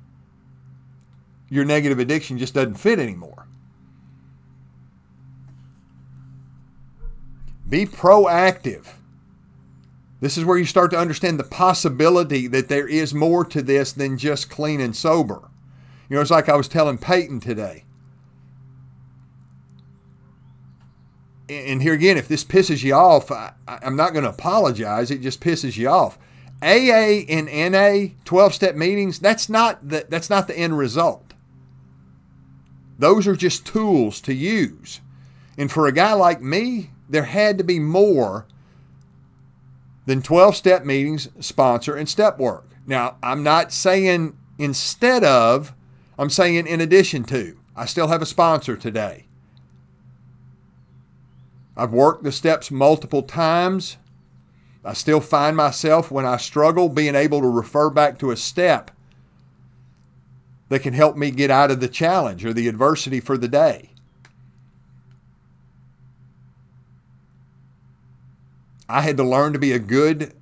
your 1.49 1.65
negative 1.65 1.99
addiction 1.99 2.39
just 2.39 2.55
doesn't 2.55 2.75
fit 2.75 2.99
anymore. 2.99 3.36
Be 7.69 7.85
proactive. 7.85 8.87
This 10.21 10.39
is 10.39 10.45
where 10.45 10.57
you 10.57 10.65
start 10.65 10.91
to 10.93 10.99
understand 10.99 11.39
the 11.39 11.45
possibility 11.45 12.47
that 12.47 12.69
there 12.69 12.89
is 12.89 13.13
more 13.13 13.45
to 13.45 13.61
this 13.61 13.93
than 13.93 14.17
just 14.17 14.49
clean 14.49 14.81
and 14.81 14.97
sober. 14.97 15.51
You 16.09 16.17
know, 16.17 16.23
it's 16.23 16.31
like 16.31 16.49
I 16.49 16.57
was 16.57 16.69
telling 16.69 16.99
Peyton 16.99 17.41
today. 17.41 17.85
And 21.49 21.83
here 21.83 21.93
again, 21.93 22.17
if 22.17 22.29
this 22.29 22.45
pisses 22.45 22.83
you 22.83 22.95
off, 22.95 23.31
I, 23.31 23.53
am 23.69 23.95
not 23.95 24.13
going 24.13 24.25
to 24.25 24.31
apologize. 24.31 25.11
It 25.11 25.21
just 25.21 25.41
pisses 25.41 25.77
you 25.77 25.89
off. 25.89 26.19
AA 26.63 27.23
and 27.29 27.47
NA 27.73 28.15
12 28.25 28.55
step 28.55 28.75
meetings, 28.75 29.19
that's 29.19 29.49
not 29.49 29.89
the, 29.89 30.07
that's 30.09 30.31
not 30.31 30.49
the 30.49 30.59
end 30.59 30.79
result. 30.79 31.35
Those 32.99 33.27
are 33.27 33.37
just 33.37 33.67
tools 33.67 34.21
to 34.23 34.33
use. 34.33 35.01
And 35.59 35.71
for 35.71 35.87
a 35.87 35.93
guy 35.93 36.15
like 36.15 36.41
me, 36.41 36.91
there 37.09 37.25
had 37.25 37.59
to 37.59 37.65
be 37.65 37.79
more 37.79 38.47
than 40.07 40.23
12 40.23 40.57
step 40.57 40.85
meetings, 40.85 41.29
sponsor, 41.41 41.95
and 41.95 42.09
step 42.09 42.39
work. 42.39 42.69
Now, 42.87 43.17
I'm 43.23 43.43
not 43.43 43.73
saying 43.73 44.37
instead 44.59 45.25
of, 45.25 45.75
I'm 46.19 46.31
saying 46.31 46.67
in 46.67 46.81
addition 46.81 47.25
to. 47.25 47.59
I 47.75 47.85
still 47.85 48.09
have 48.09 48.23
a 48.23 48.27
sponsor 48.27 48.77
today. 48.77 49.27
I've 51.77 51.93
worked 51.93 52.25
the 52.25 52.33
steps 52.33 52.71
multiple 52.71 53.23
times. 53.23 53.99
I 54.83 54.95
still 54.95 55.21
find 55.21 55.57
myself 55.57 56.11
when 56.11 56.25
I 56.25 56.39
struggle 56.39 56.89
being 56.89 57.15
able 57.15 57.41
to 57.43 57.49
refer 57.49 57.91
back 57.91 58.19
to 58.21 58.31
a 58.31 58.37
step 58.37 58.91
that 60.69 60.81
can 60.81 60.95
help 60.95 61.17
me 61.17 61.31
get 61.31 61.51
out 61.51 61.71
of 61.71 61.81
the 61.81 61.89
challenge 61.89 62.45
or 62.45 62.53
the 62.53 62.69
adversity 62.69 63.21
for 63.21 63.37
the 63.37 63.49
day. 63.49 63.91
I 68.89 69.03
had 69.03 69.17
to 69.17 69.25
learn 69.25 69.53
to 69.53 69.59
be 69.59 69.73
a 69.73 69.79
good 69.79 70.33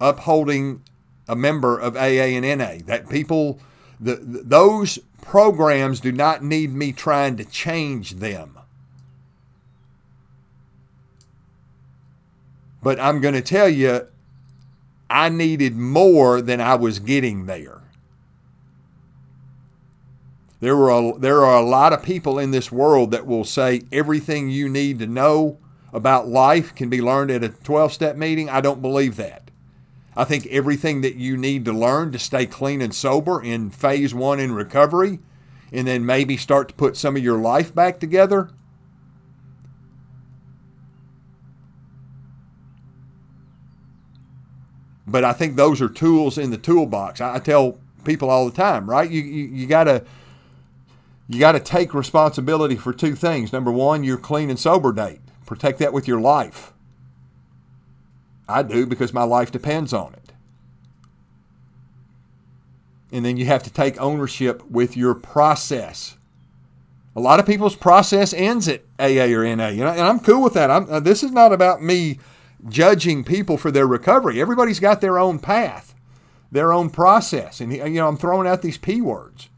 upholding 0.00 0.82
a 1.28 1.36
member 1.36 1.78
of 1.78 1.96
AA 1.96 2.36
and 2.36 2.58
NA. 2.58 2.84
That 2.84 3.08
people, 3.08 3.58
the, 3.98 4.16
those 4.22 4.98
programs 5.22 6.00
do 6.00 6.12
not 6.12 6.44
need 6.44 6.72
me 6.72 6.92
trying 6.92 7.36
to 7.36 7.44
change 7.44 8.12
them. 8.12 8.58
But 12.82 13.00
I'm 13.00 13.20
going 13.20 13.34
to 13.34 13.42
tell 13.42 13.68
you, 13.68 14.06
I 15.10 15.28
needed 15.28 15.76
more 15.76 16.40
than 16.40 16.60
I 16.60 16.76
was 16.76 16.98
getting 16.98 17.46
there. 17.46 17.80
There 20.60 20.76
were 20.76 20.90
a, 20.90 21.18
there 21.18 21.44
are 21.44 21.58
a 21.58 21.66
lot 21.66 21.92
of 21.92 22.02
people 22.02 22.38
in 22.38 22.50
this 22.50 22.72
world 22.72 23.10
that 23.10 23.26
will 23.26 23.44
say 23.44 23.82
everything 23.92 24.48
you 24.50 24.68
need 24.68 24.98
to 25.00 25.06
know 25.06 25.58
about 25.96 26.28
life 26.28 26.74
can 26.74 26.90
be 26.90 27.00
learned 27.00 27.30
at 27.30 27.42
a 27.42 27.48
12 27.48 27.90
step 27.90 28.16
meeting. 28.16 28.50
I 28.50 28.60
don't 28.60 28.82
believe 28.82 29.16
that. 29.16 29.50
I 30.14 30.24
think 30.24 30.46
everything 30.48 31.00
that 31.00 31.14
you 31.16 31.38
need 31.38 31.64
to 31.64 31.72
learn 31.72 32.12
to 32.12 32.18
stay 32.18 32.44
clean 32.44 32.82
and 32.82 32.94
sober 32.94 33.42
in 33.42 33.70
phase 33.70 34.14
one 34.14 34.38
in 34.38 34.52
recovery, 34.52 35.20
and 35.72 35.86
then 35.86 36.04
maybe 36.04 36.36
start 36.36 36.68
to 36.68 36.74
put 36.74 36.98
some 36.98 37.16
of 37.16 37.24
your 37.24 37.38
life 37.38 37.74
back 37.74 37.98
together. 37.98 38.50
But 45.06 45.24
I 45.24 45.32
think 45.32 45.56
those 45.56 45.80
are 45.80 45.88
tools 45.88 46.36
in 46.36 46.50
the 46.50 46.58
toolbox. 46.58 47.22
I 47.22 47.38
tell 47.38 47.78
people 48.04 48.28
all 48.28 48.44
the 48.44 48.54
time, 48.54 48.90
right? 48.90 49.10
You, 49.10 49.22
you, 49.22 49.44
you 49.46 49.66
got 49.66 49.84
to 49.84 50.04
you 51.26 51.40
got 51.40 51.52
to 51.52 51.60
take 51.60 51.94
responsibility 51.94 52.76
for 52.76 52.92
two 52.92 53.14
things. 53.14 53.50
Number 53.50 53.72
one, 53.72 54.04
your 54.04 54.18
clean 54.18 54.50
and 54.50 54.58
sober 54.58 54.92
date. 54.92 55.20
Protect 55.46 55.78
that 55.78 55.92
with 55.92 56.06
your 56.06 56.20
life. 56.20 56.72
I 58.48 58.62
do 58.62 58.86
because 58.86 59.12
my 59.12 59.22
life 59.22 59.50
depends 59.50 59.92
on 59.92 60.12
it. 60.12 60.32
And 63.12 63.24
then 63.24 63.36
you 63.36 63.46
have 63.46 63.62
to 63.62 63.72
take 63.72 64.00
ownership 64.00 64.68
with 64.68 64.96
your 64.96 65.14
process. 65.14 66.16
A 67.14 67.20
lot 67.20 67.40
of 67.40 67.46
people's 67.46 67.76
process 67.76 68.34
ends 68.34 68.68
at 68.68 68.82
AA 68.98 69.32
or 69.32 69.56
NA, 69.56 69.68
and 69.68 69.82
I'm 69.82 70.20
cool 70.20 70.42
with 70.42 70.54
that. 70.54 70.70
I'm, 70.70 70.90
uh, 70.90 71.00
this 71.00 71.22
is 71.22 71.30
not 71.30 71.52
about 71.52 71.82
me 71.82 72.18
judging 72.68 73.24
people 73.24 73.56
for 73.56 73.70
their 73.70 73.86
recovery. 73.86 74.40
Everybody's 74.40 74.80
got 74.80 75.00
their 75.00 75.18
own 75.18 75.38
path, 75.38 75.94
their 76.50 76.72
own 76.72 76.90
process, 76.90 77.60
and 77.60 77.72
you 77.72 77.88
know, 77.88 78.08
I'm 78.08 78.18
throwing 78.18 78.46
out 78.46 78.60
these 78.60 78.76
p 78.76 79.00
words. 79.00 79.48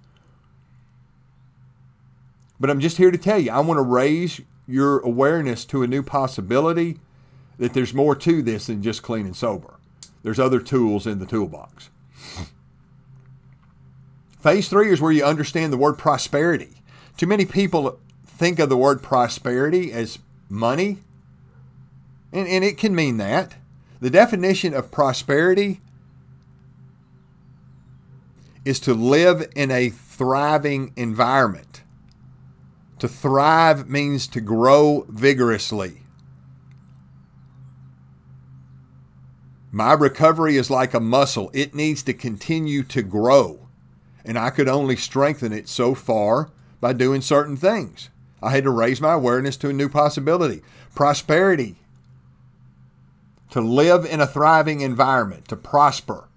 But 2.61 2.71
I'm 2.71 2.81
just 2.81 2.97
here 2.97 3.11
to 3.11 3.19
tell 3.19 3.39
you, 3.39 3.51
I 3.51 3.61
want 3.61 3.79
to 3.79 3.83
raise 3.83 4.41
your 4.69 5.01
awareness 5.01 5.65
to 5.65 5.83
a 5.83 5.87
new 5.87 6.03
possibility 6.03 7.01
that 7.59 7.73
there's 7.73 7.95
more 7.95 8.15
to 8.15 8.43
this 8.43 8.67
than 8.67 8.83
just 8.83 9.03
clean 9.03 9.27
and 9.27 9.35
sober. 9.35 9.75
There's 10.23 10.39
other 10.39 10.61
tools 10.61 11.07
in 11.07 11.19
the 11.19 11.27
toolbox. 11.27 11.91
Phase 14.41 14.69
three 14.69 14.93
is 14.93 15.01
where 15.01 15.11
you 15.11 15.25
understand 15.25 15.73
the 15.73 15.79
word 15.79 15.99
prosperity. 15.99 16.83
Too 17.17 17.27
many 17.27 17.45
people 17.45 17.99
think 18.25 18.59
of 18.59 18.69
the 18.69 18.77
word 18.77 19.03
prosperity 19.03 19.93
as 19.93 20.19
money, 20.49 20.99
and, 22.33 22.47
and 22.47 22.63
it 22.63 22.79
can 22.79 22.95
mean 22.95 23.17
that. 23.17 23.57
The 24.01 24.11
definition 24.11 24.75
of 24.75 24.93
prosperity 24.93 25.81
is 28.65 28.79
to 28.81 28.95
live 28.95 29.51
in 29.57 29.71
a 29.71 29.89
thriving 29.89 30.93
environment. 30.95 31.83
To 32.99 33.09
thrive 33.09 33.89
means 33.89 34.27
to 34.29 34.41
grow 34.41 35.07
vigorously. 35.09 36.03
My 39.71 39.93
recovery 39.93 40.57
is 40.57 40.71
like 40.71 40.95
a 40.95 41.01
muscle, 41.01 41.51
it 41.53 41.75
needs 41.75 42.03
to 42.05 42.15
continue 42.15 42.83
to 42.85 43.03
grow. 43.03 43.69
And 44.25 44.39
I 44.39 44.51
could 44.51 44.69
only 44.69 44.97
strengthen 44.97 45.53
it 45.53 45.69
so 45.69 45.95
far 45.95 46.51
by 46.81 46.93
doing 46.93 47.21
certain 47.21 47.57
things. 47.57 48.11
I 48.43 48.51
had 48.51 48.65
to 48.65 48.71
raise 48.71 49.01
my 49.01 49.15
awareness 49.15 49.57
to 49.59 49.69
a 49.69 49.73
new 49.73 49.89
possibility 49.89 50.63
prosperity. 50.95 51.77
To 53.51 53.61
live 53.61 54.05
in 54.05 54.21
a 54.21 54.27
thriving 54.27 54.81
environment, 54.81 55.49
to 55.49 55.57
prosper. 55.57 56.28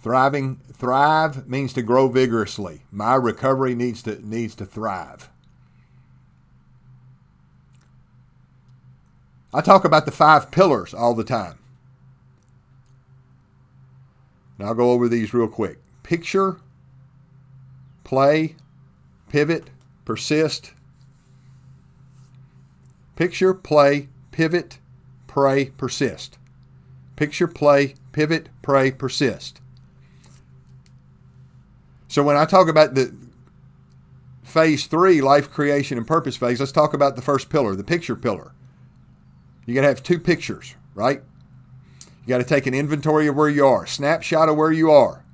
Thriving 0.00 0.60
thrive 0.72 1.48
means 1.48 1.72
to 1.72 1.82
grow 1.82 2.08
vigorously. 2.08 2.82
My 2.92 3.14
recovery 3.14 3.74
needs 3.74 4.02
to 4.04 4.24
needs 4.26 4.54
to 4.56 4.66
thrive. 4.66 5.28
I 9.52 9.60
talk 9.60 9.84
about 9.84 10.04
the 10.04 10.12
five 10.12 10.50
pillars 10.50 10.94
all 10.94 11.14
the 11.14 11.24
time. 11.24 11.58
And 14.58 14.66
I'll 14.66 14.74
go 14.74 14.90
over 14.90 15.08
these 15.08 15.32
real 15.34 15.48
quick. 15.48 15.78
Picture, 16.02 16.58
play, 18.04 18.56
pivot, 19.28 19.70
persist. 20.04 20.74
Picture, 23.16 23.54
play, 23.54 24.08
pivot, 24.30 24.78
pray, 25.26 25.66
persist. 25.70 26.38
Picture, 27.16 27.48
play, 27.48 27.94
pivot, 28.12 28.48
pray, 28.62 28.92
persist. 28.92 29.60
So 32.08 32.22
when 32.22 32.36
I 32.36 32.46
talk 32.46 32.68
about 32.68 32.94
the 32.94 33.14
phase 34.42 34.86
three, 34.86 35.20
life 35.20 35.50
creation 35.50 35.98
and 35.98 36.06
purpose 36.06 36.36
phase, 36.36 36.58
let's 36.58 36.72
talk 36.72 36.94
about 36.94 37.16
the 37.16 37.22
first 37.22 37.50
pillar, 37.50 37.76
the 37.76 37.84
picture 37.84 38.16
pillar. 38.16 38.54
You 39.66 39.74
got 39.74 39.82
to 39.82 39.88
have 39.88 40.02
two 40.02 40.18
pictures, 40.18 40.74
right? 40.94 41.22
You 42.00 42.28
got 42.28 42.38
to 42.38 42.44
take 42.44 42.66
an 42.66 42.74
inventory 42.74 43.26
of 43.26 43.36
where 43.36 43.48
you 43.48 43.66
are, 43.66 43.86
snapshot 43.86 44.48
of 44.48 44.56
where 44.56 44.72
you 44.72 44.90
are. 44.90 45.24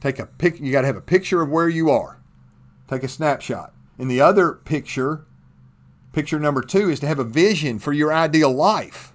Take 0.00 0.18
a 0.18 0.26
pic. 0.26 0.60
You 0.60 0.70
got 0.70 0.82
to 0.82 0.86
have 0.86 0.96
a 0.96 1.00
picture 1.00 1.40
of 1.40 1.48
where 1.48 1.68
you 1.68 1.88
are. 1.88 2.20
Take 2.88 3.02
a 3.02 3.08
snapshot. 3.08 3.72
And 3.98 4.10
the 4.10 4.20
other 4.20 4.52
picture, 4.52 5.24
picture 6.12 6.38
number 6.38 6.60
two, 6.60 6.90
is 6.90 7.00
to 7.00 7.06
have 7.06 7.18
a 7.18 7.24
vision 7.24 7.78
for 7.78 7.94
your 7.94 8.12
ideal 8.12 8.52
life. 8.52 9.13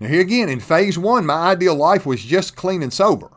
Now, 0.00 0.08
here 0.08 0.22
again, 0.22 0.48
in 0.48 0.60
phase 0.60 0.98
one, 0.98 1.26
my 1.26 1.50
ideal 1.50 1.76
life 1.76 2.06
was 2.06 2.24
just 2.24 2.56
clean 2.56 2.82
and 2.82 2.92
sober. 2.92 3.30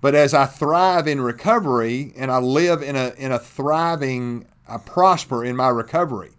But 0.00 0.14
as 0.14 0.32
I 0.32 0.46
thrive 0.46 1.06
in 1.06 1.20
recovery 1.20 2.12
and 2.16 2.30
I 2.30 2.38
live 2.38 2.82
in 2.82 2.96
a, 2.96 3.12
in 3.18 3.30
a 3.30 3.38
thriving 3.38 4.46
I 4.70 4.78
prosper 4.78 5.44
in 5.44 5.56
my 5.56 5.68
recovery, 5.68 6.30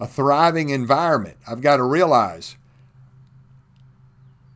a 0.00 0.06
thriving 0.06 0.70
environment. 0.70 1.36
I've 1.46 1.60
got 1.60 1.76
to 1.76 1.82
realize 1.84 2.56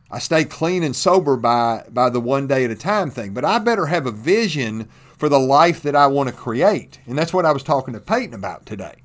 I 0.09 0.19
stay 0.19 0.45
clean 0.45 0.83
and 0.83 0.95
sober 0.95 1.37
by, 1.37 1.85
by 1.89 2.09
the 2.09 2.19
one 2.19 2.47
day 2.47 2.65
at 2.65 2.71
a 2.71 2.75
time 2.75 3.11
thing, 3.11 3.33
but 3.33 3.45
I 3.45 3.59
better 3.59 3.85
have 3.85 4.07
a 4.07 4.11
vision 4.11 4.89
for 5.17 5.29
the 5.29 5.39
life 5.39 5.81
that 5.83 5.95
I 5.95 6.07
want 6.07 6.29
to 6.29 6.35
create. 6.35 6.99
And 7.05 7.17
that's 7.17 7.33
what 7.33 7.45
I 7.45 7.51
was 7.51 7.63
talking 7.63 7.93
to 7.93 7.99
Peyton 7.99 8.33
about 8.33 8.65
today. 8.65 9.02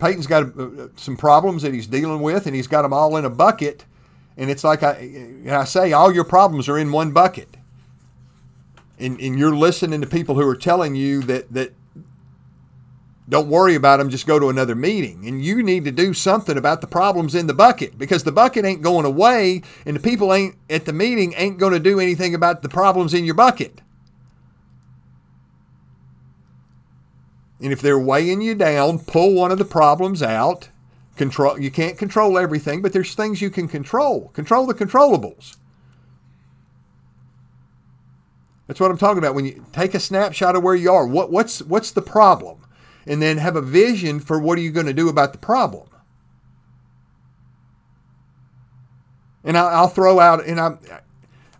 Peyton's 0.00 0.26
got 0.26 0.58
uh, 0.58 0.88
some 0.96 1.16
problems 1.16 1.62
that 1.62 1.74
he's 1.74 1.86
dealing 1.86 2.22
with, 2.22 2.46
and 2.46 2.56
he's 2.56 2.66
got 2.66 2.82
them 2.82 2.92
all 2.92 3.16
in 3.16 3.24
a 3.24 3.30
bucket. 3.30 3.84
And 4.36 4.50
it's 4.50 4.64
like 4.64 4.82
I, 4.82 5.10
I 5.48 5.64
say, 5.64 5.92
all 5.92 6.12
your 6.12 6.24
problems 6.24 6.68
are 6.68 6.78
in 6.78 6.90
one 6.90 7.12
bucket. 7.12 7.56
And, 8.98 9.20
and 9.20 9.38
you're 9.38 9.54
listening 9.54 10.00
to 10.00 10.06
people 10.06 10.34
who 10.34 10.46
are 10.46 10.56
telling 10.56 10.94
you 10.94 11.22
that, 11.22 11.52
that 11.52 11.72
don't 13.28 13.48
worry 13.48 13.74
about 13.74 13.98
them, 13.98 14.10
just 14.10 14.26
go 14.26 14.38
to 14.38 14.48
another 14.48 14.74
meeting. 14.74 15.26
And 15.26 15.42
you 15.44 15.62
need 15.62 15.84
to 15.84 15.92
do 15.92 16.12
something 16.14 16.56
about 16.56 16.80
the 16.80 16.86
problems 16.86 17.34
in 17.34 17.46
the 17.46 17.54
bucket 17.54 17.98
because 17.98 18.24
the 18.24 18.32
bucket 18.32 18.64
ain't 18.64 18.82
going 18.82 19.06
away, 19.06 19.62
and 19.86 19.94
the 19.94 20.00
people 20.00 20.32
ain't 20.32 20.56
at 20.68 20.84
the 20.84 20.92
meeting 20.92 21.34
ain't 21.36 21.58
going 21.58 21.72
to 21.72 21.80
do 21.80 22.00
anything 22.00 22.34
about 22.34 22.62
the 22.62 22.68
problems 22.68 23.14
in 23.14 23.24
your 23.24 23.34
bucket. 23.34 23.80
And 27.62 27.72
if 27.72 27.80
they're 27.80 27.98
weighing 27.98 28.40
you 28.40 28.54
down, 28.54 29.00
pull 29.00 29.34
one 29.34 29.52
of 29.52 29.58
the 29.58 29.64
problems 29.64 30.22
out. 30.22 30.70
Control 31.16 31.60
you 31.60 31.70
can't 31.70 31.98
control 31.98 32.38
everything, 32.38 32.80
but 32.80 32.92
there's 32.92 33.14
things 33.14 33.42
you 33.42 33.50
can 33.50 33.68
control. 33.68 34.28
Control 34.28 34.66
the 34.66 34.74
controllables. 34.74 35.56
That's 38.66 38.80
what 38.80 38.90
I'm 38.90 38.98
talking 38.98 39.18
about. 39.18 39.34
When 39.34 39.44
you 39.44 39.66
take 39.72 39.94
a 39.94 40.00
snapshot 40.00 40.54
of 40.54 40.62
where 40.62 40.76
you 40.76 40.92
are, 40.92 41.04
what, 41.04 41.30
what's 41.30 41.60
what's 41.60 41.90
the 41.90 42.00
problem? 42.00 42.64
And 43.04 43.20
then 43.20 43.38
have 43.38 43.56
a 43.56 43.60
vision 43.60 44.20
for 44.20 44.38
what 44.38 44.56
are 44.58 44.62
you 44.62 44.70
going 44.70 44.86
to 44.86 44.94
do 44.94 45.08
about 45.08 45.32
the 45.32 45.38
problem. 45.38 45.88
And 49.42 49.58
I, 49.58 49.80
will 49.80 49.88
throw 49.88 50.20
out, 50.20 50.44
and 50.46 50.60
I'm 50.60 50.78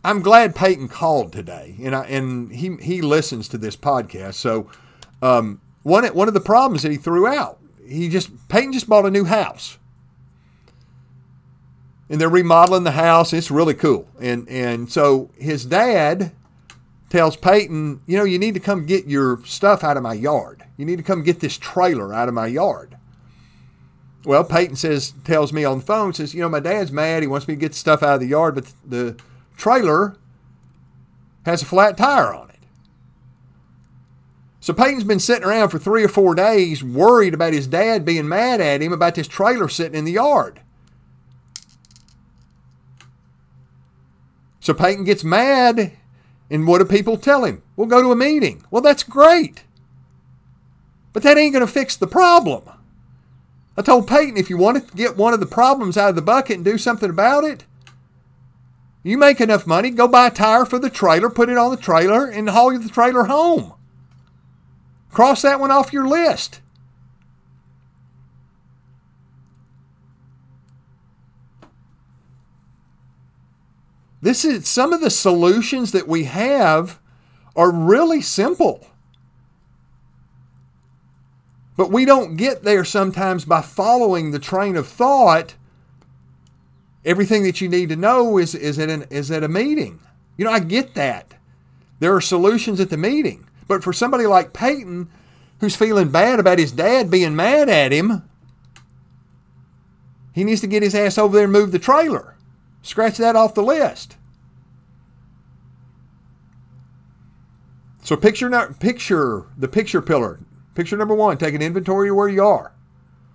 I'm 0.04 0.22
glad 0.22 0.54
Peyton 0.54 0.88
called 0.88 1.32
today, 1.32 1.74
and 1.82 1.94
I, 1.94 2.04
and 2.04 2.52
he 2.52 2.76
he 2.76 3.02
listens 3.02 3.48
to 3.48 3.58
this 3.58 3.76
podcast. 3.76 4.34
So 4.34 4.70
um, 5.20 5.60
one 5.82 6.04
one 6.08 6.28
of 6.28 6.34
the 6.34 6.40
problems 6.40 6.82
that 6.82 6.92
he 6.92 6.98
threw 6.98 7.26
out. 7.26 7.58
He 7.86 8.08
just 8.08 8.48
Peyton 8.48 8.72
just 8.72 8.88
bought 8.88 9.06
a 9.06 9.10
new 9.10 9.24
house. 9.24 9.78
And 12.08 12.20
they're 12.20 12.28
remodeling 12.28 12.82
the 12.82 12.90
house. 12.92 13.32
It's 13.32 13.50
really 13.50 13.74
cool. 13.74 14.08
And 14.20 14.48
and 14.48 14.90
so 14.90 15.30
his 15.38 15.64
dad 15.64 16.32
tells 17.08 17.36
Peyton, 17.36 18.00
you 18.06 18.16
know, 18.16 18.24
you 18.24 18.38
need 18.38 18.54
to 18.54 18.60
come 18.60 18.86
get 18.86 19.06
your 19.06 19.44
stuff 19.44 19.84
out 19.84 19.96
of 19.96 20.02
my 20.02 20.14
yard. 20.14 20.64
You 20.76 20.86
need 20.86 20.96
to 20.96 21.02
come 21.02 21.22
get 21.22 21.40
this 21.40 21.58
trailer 21.58 22.14
out 22.14 22.28
of 22.28 22.34
my 22.34 22.46
yard. 22.46 22.96
Well, 24.24 24.44
Peyton 24.44 24.76
says, 24.76 25.14
tells 25.24 25.52
me 25.52 25.64
on 25.64 25.78
the 25.78 25.84
phone, 25.84 26.12
says, 26.12 26.34
you 26.34 26.40
know, 26.42 26.48
my 26.48 26.60
dad's 26.60 26.92
mad. 26.92 27.22
He 27.22 27.26
wants 27.26 27.48
me 27.48 27.54
to 27.54 27.60
get 27.60 27.74
stuff 27.74 28.02
out 28.02 28.14
of 28.14 28.20
the 28.20 28.26
yard, 28.26 28.54
but 28.54 28.72
the 28.86 29.16
trailer 29.56 30.16
has 31.46 31.62
a 31.62 31.66
flat 31.66 31.96
tire 31.96 32.32
on 32.34 32.49
it. 32.49 32.49
So 34.60 34.74
Peyton's 34.74 35.04
been 35.04 35.20
sitting 35.20 35.44
around 35.44 35.70
for 35.70 35.78
three 35.78 36.04
or 36.04 36.08
four 36.08 36.34
days 36.34 36.84
worried 36.84 37.32
about 37.32 37.54
his 37.54 37.66
dad 37.66 38.04
being 38.04 38.28
mad 38.28 38.60
at 38.60 38.82
him 38.82 38.92
about 38.92 39.14
this 39.14 39.26
trailer 39.26 39.68
sitting 39.68 39.98
in 39.98 40.04
the 40.04 40.12
yard. 40.12 40.60
So 44.60 44.74
Peyton 44.74 45.04
gets 45.04 45.24
mad, 45.24 45.92
and 46.50 46.66
what 46.66 46.78
do 46.78 46.84
people 46.84 47.16
tell 47.16 47.44
him? 47.44 47.62
We'll 47.74 47.86
go 47.86 48.02
to 48.02 48.12
a 48.12 48.16
meeting. 48.16 48.62
Well, 48.70 48.82
that's 48.82 49.02
great. 49.02 49.64
But 51.14 51.22
that 51.22 51.38
ain't 51.38 51.54
going 51.54 51.66
to 51.66 51.72
fix 51.72 51.96
the 51.96 52.06
problem. 52.06 52.64
I 53.78 53.82
told 53.82 54.06
Peyton 54.06 54.36
if 54.36 54.50
you 54.50 54.58
want 54.58 54.86
to 54.86 54.96
get 54.96 55.16
one 55.16 55.32
of 55.32 55.40
the 55.40 55.46
problems 55.46 55.96
out 55.96 56.10
of 56.10 56.16
the 56.16 56.22
bucket 56.22 56.56
and 56.56 56.64
do 56.64 56.76
something 56.76 57.08
about 57.08 57.44
it, 57.44 57.64
you 59.02 59.16
make 59.16 59.40
enough 59.40 59.66
money, 59.66 59.88
go 59.88 60.06
buy 60.06 60.26
a 60.26 60.30
tire 60.30 60.66
for 60.66 60.78
the 60.78 60.90
trailer, 60.90 61.30
put 61.30 61.48
it 61.48 61.56
on 61.56 61.70
the 61.70 61.78
trailer, 61.78 62.26
and 62.26 62.50
haul 62.50 62.78
the 62.78 62.90
trailer 62.90 63.24
home. 63.24 63.72
Cross 65.10 65.42
that 65.42 65.60
one 65.60 65.70
off 65.70 65.92
your 65.92 66.06
list. 66.06 66.60
This 74.22 74.44
is 74.44 74.68
some 74.68 74.92
of 74.92 75.00
the 75.00 75.10
solutions 75.10 75.92
that 75.92 76.06
we 76.06 76.24
have 76.24 77.00
are 77.56 77.70
really 77.70 78.20
simple. 78.20 78.86
But 81.76 81.90
we 81.90 82.04
don't 82.04 82.36
get 82.36 82.62
there 82.62 82.84
sometimes 82.84 83.46
by 83.46 83.62
following 83.62 84.30
the 84.30 84.38
train 84.38 84.76
of 84.76 84.86
thought. 84.86 85.54
Everything 87.04 87.42
that 87.44 87.62
you 87.62 87.68
need 87.68 87.88
to 87.88 87.96
know 87.96 88.36
is, 88.36 88.54
is, 88.54 88.78
at, 88.78 88.90
an, 88.90 89.06
is 89.08 89.30
at 89.30 89.42
a 89.42 89.48
meeting. 89.48 89.98
You 90.36 90.44
know, 90.44 90.52
I 90.52 90.60
get 90.60 90.94
that. 90.94 91.34
There 91.98 92.14
are 92.14 92.20
solutions 92.20 92.80
at 92.80 92.90
the 92.90 92.98
meeting. 92.98 93.46
But 93.70 93.84
for 93.84 93.92
somebody 93.92 94.26
like 94.26 94.52
Peyton, 94.52 95.08
who's 95.60 95.76
feeling 95.76 96.10
bad 96.10 96.40
about 96.40 96.58
his 96.58 96.72
dad 96.72 97.08
being 97.08 97.36
mad 97.36 97.68
at 97.68 97.92
him, 97.92 98.28
he 100.32 100.42
needs 100.42 100.60
to 100.62 100.66
get 100.66 100.82
his 100.82 100.92
ass 100.92 101.16
over 101.16 101.36
there 101.36 101.44
and 101.44 101.52
move 101.52 101.70
the 101.70 101.78
trailer. 101.78 102.36
Scratch 102.82 103.16
that 103.18 103.36
off 103.36 103.54
the 103.54 103.62
list. 103.62 104.16
So 108.02 108.16
picture 108.16 108.50
picture 108.80 109.46
the 109.56 109.68
picture 109.68 110.02
pillar. 110.02 110.40
Picture 110.74 110.96
number 110.96 111.14
one, 111.14 111.38
take 111.38 111.54
an 111.54 111.62
inventory 111.62 112.08
of 112.08 112.16
where 112.16 112.28
you 112.28 112.44
are. 112.44 112.72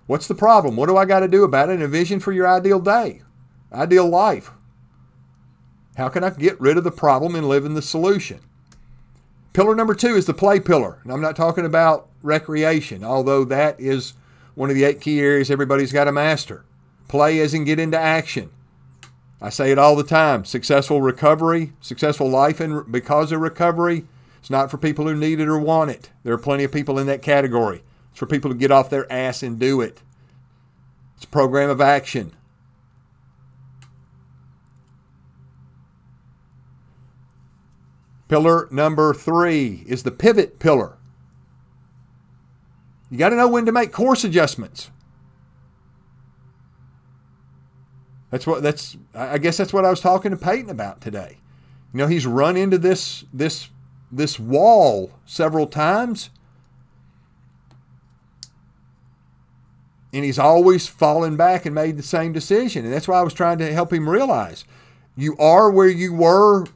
What's 0.06 0.28
the 0.28 0.34
problem? 0.34 0.76
What 0.76 0.90
do 0.90 0.98
I 0.98 1.06
got 1.06 1.20
to 1.20 1.28
do 1.28 1.44
about 1.44 1.70
it? 1.70 1.76
And 1.76 1.82
a 1.82 1.88
vision 1.88 2.20
for 2.20 2.32
your 2.32 2.46
ideal 2.46 2.80
day, 2.80 3.22
ideal 3.72 4.06
life. 4.06 4.50
How 5.96 6.10
can 6.10 6.22
I 6.22 6.28
get 6.28 6.60
rid 6.60 6.76
of 6.76 6.84
the 6.84 6.90
problem 6.90 7.34
and 7.34 7.48
live 7.48 7.64
in 7.64 7.72
the 7.72 7.80
solution? 7.80 8.40
Pillar 9.56 9.74
number 9.74 9.94
two 9.94 10.16
is 10.16 10.26
the 10.26 10.34
play 10.34 10.60
pillar. 10.60 10.98
And 11.02 11.10
I'm 11.10 11.22
not 11.22 11.34
talking 11.34 11.64
about 11.64 12.10
recreation, 12.22 13.02
although 13.02 13.42
that 13.46 13.80
is 13.80 14.12
one 14.54 14.68
of 14.68 14.76
the 14.76 14.84
eight 14.84 15.00
key 15.00 15.18
areas 15.18 15.50
everybody's 15.50 15.94
got 15.94 16.04
to 16.04 16.12
master. 16.12 16.66
Play 17.08 17.40
as 17.40 17.54
in 17.54 17.64
get 17.64 17.80
into 17.80 17.98
action. 17.98 18.50
I 19.40 19.48
say 19.48 19.72
it 19.72 19.78
all 19.78 19.96
the 19.96 20.04
time. 20.04 20.44
Successful 20.44 21.00
recovery, 21.00 21.72
successful 21.80 22.28
life 22.28 22.60
and 22.60 22.92
because 22.92 23.32
of 23.32 23.40
recovery, 23.40 24.04
it's 24.38 24.50
not 24.50 24.70
for 24.70 24.76
people 24.76 25.06
who 25.06 25.16
need 25.16 25.40
it 25.40 25.48
or 25.48 25.58
want 25.58 25.90
it. 25.90 26.10
There 26.22 26.34
are 26.34 26.38
plenty 26.38 26.64
of 26.64 26.70
people 26.70 26.98
in 26.98 27.06
that 27.06 27.22
category. 27.22 27.82
It's 28.10 28.18
for 28.18 28.26
people 28.26 28.50
to 28.50 28.56
get 28.58 28.70
off 28.70 28.90
their 28.90 29.10
ass 29.10 29.42
and 29.42 29.58
do 29.58 29.80
it. 29.80 30.02
It's 31.16 31.24
a 31.24 31.28
program 31.28 31.70
of 31.70 31.80
action. 31.80 32.32
Pillar 38.28 38.68
number 38.70 39.14
three 39.14 39.84
is 39.86 40.02
the 40.02 40.10
pivot 40.10 40.58
pillar. 40.58 40.98
You 43.10 43.18
got 43.18 43.28
to 43.28 43.36
know 43.36 43.48
when 43.48 43.66
to 43.66 43.72
make 43.72 43.92
course 43.92 44.24
adjustments. 44.24 44.90
That's 48.30 48.46
what 48.46 48.62
that's 48.62 48.96
I 49.14 49.38
guess 49.38 49.56
that's 49.56 49.72
what 49.72 49.84
I 49.84 49.90
was 49.90 50.00
talking 50.00 50.32
to 50.32 50.36
Peyton 50.36 50.70
about 50.70 51.00
today. 51.00 51.38
You 51.92 51.98
know, 51.98 52.06
he's 52.08 52.26
run 52.26 52.56
into 52.56 52.78
this 52.78 53.24
this 53.32 53.70
this 54.10 54.38
wall 54.38 55.12
several 55.24 55.66
times. 55.66 56.30
And 60.12 60.24
he's 60.24 60.38
always 60.38 60.86
fallen 60.86 61.36
back 61.36 61.66
and 61.66 61.74
made 61.74 61.96
the 61.96 62.02
same 62.02 62.32
decision. 62.32 62.84
And 62.84 62.92
that's 62.92 63.06
why 63.06 63.18
I 63.18 63.22
was 63.22 63.34
trying 63.34 63.58
to 63.58 63.72
help 63.72 63.92
him 63.92 64.08
realize 64.08 64.64
you 65.16 65.36
are 65.38 65.70
where 65.70 65.88
you 65.88 66.14
were 66.14 66.66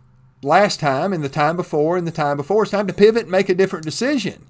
last 0.43 0.81
time 0.81 1.13
and 1.13 1.23
the 1.23 1.29
time 1.29 1.57
before 1.57 1.97
and 1.97 2.07
the 2.07 2.13
time 2.13 2.37
before. 2.37 2.63
It's 2.63 2.71
time 2.71 2.87
to 2.87 2.93
pivot 2.93 3.23
and 3.23 3.31
make 3.31 3.49
a 3.49 3.55
different 3.55 3.85
decision. 3.85 4.47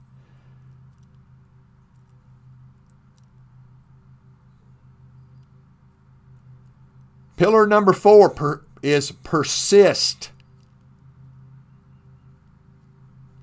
Pillar 7.36 7.66
number 7.66 7.92
four 7.94 8.28
per, 8.28 8.62
is 8.82 9.12
persist. 9.12 10.30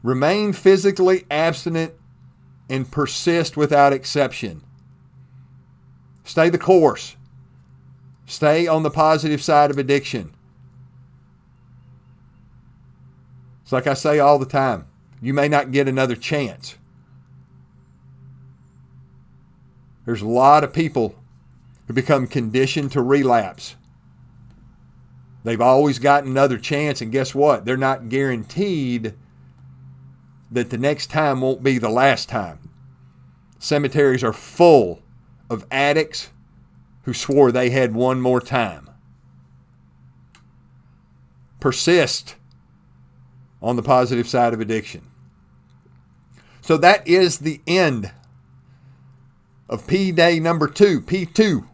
Remain 0.03 0.53
physically 0.53 1.25
abstinent 1.31 1.93
and 2.69 2.89
persist 2.91 3.57
without 3.57 3.93
exception. 3.93 4.61
Stay 6.23 6.49
the 6.49 6.57
course. 6.57 7.15
Stay 8.27 8.67
on 8.67 8.83
the 8.83 8.91
positive 8.91 9.41
side 9.41 9.71
of 9.71 9.77
addiction. 9.77 10.33
It's 13.67 13.73
like 13.73 13.85
I 13.85 13.95
say 13.95 14.17
all 14.17 14.39
the 14.39 14.45
time 14.45 14.87
you 15.21 15.33
may 15.33 15.49
not 15.49 15.73
get 15.73 15.89
another 15.89 16.15
chance. 16.15 16.77
There's 20.05 20.21
a 20.21 20.25
lot 20.25 20.63
of 20.63 20.71
people 20.71 21.15
who 21.85 21.93
become 21.93 22.27
conditioned 22.27 22.93
to 22.93 23.01
relapse. 23.01 23.75
They've 25.43 25.59
always 25.59 25.99
got 25.99 26.23
another 26.23 26.57
chance, 26.57 27.01
and 27.01 27.11
guess 27.11 27.35
what? 27.35 27.65
They're 27.65 27.75
not 27.75 28.07
guaranteed 28.07 29.15
that 30.49 30.69
the 30.69 30.77
next 30.77 31.07
time 31.07 31.41
won't 31.41 31.61
be 31.61 31.77
the 31.77 31.89
last 31.89 32.29
time. 32.29 32.69
Cemeteries 33.59 34.23
are 34.23 34.31
full 34.31 35.01
of 35.49 35.65
addicts 35.69 36.29
who 37.03 37.13
swore 37.13 37.51
they 37.51 37.71
had 37.71 37.93
one 37.93 38.21
more 38.21 38.39
time. 38.39 38.89
Persist 41.59 42.37
on 43.61 43.75
the 43.75 43.83
positive 43.83 44.27
side 44.27 44.53
of 44.53 44.61
addiction. 44.61 45.01
So 46.61 46.77
that 46.77 47.07
is 47.07 47.39
the 47.39 47.61
end 47.65 48.11
of 49.69 49.87
P 49.87 50.11
Day 50.11 50.39
number 50.39 50.67
two, 50.67 51.01
P2. 51.01 51.67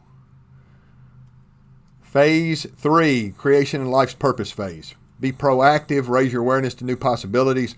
Phase 2.02 2.67
three, 2.78 3.34
creation 3.38 3.82
and 3.82 3.91
life's 3.91 4.13
purpose 4.13 4.52
phase. 4.52 4.93
Be 5.19 5.32
proactive, 5.32 6.10
raise 6.10 6.32
your 6.32 6.41
awareness 6.41 6.74
to 6.76 6.86
new 6.86 6.98
possibilities. 6.98 7.76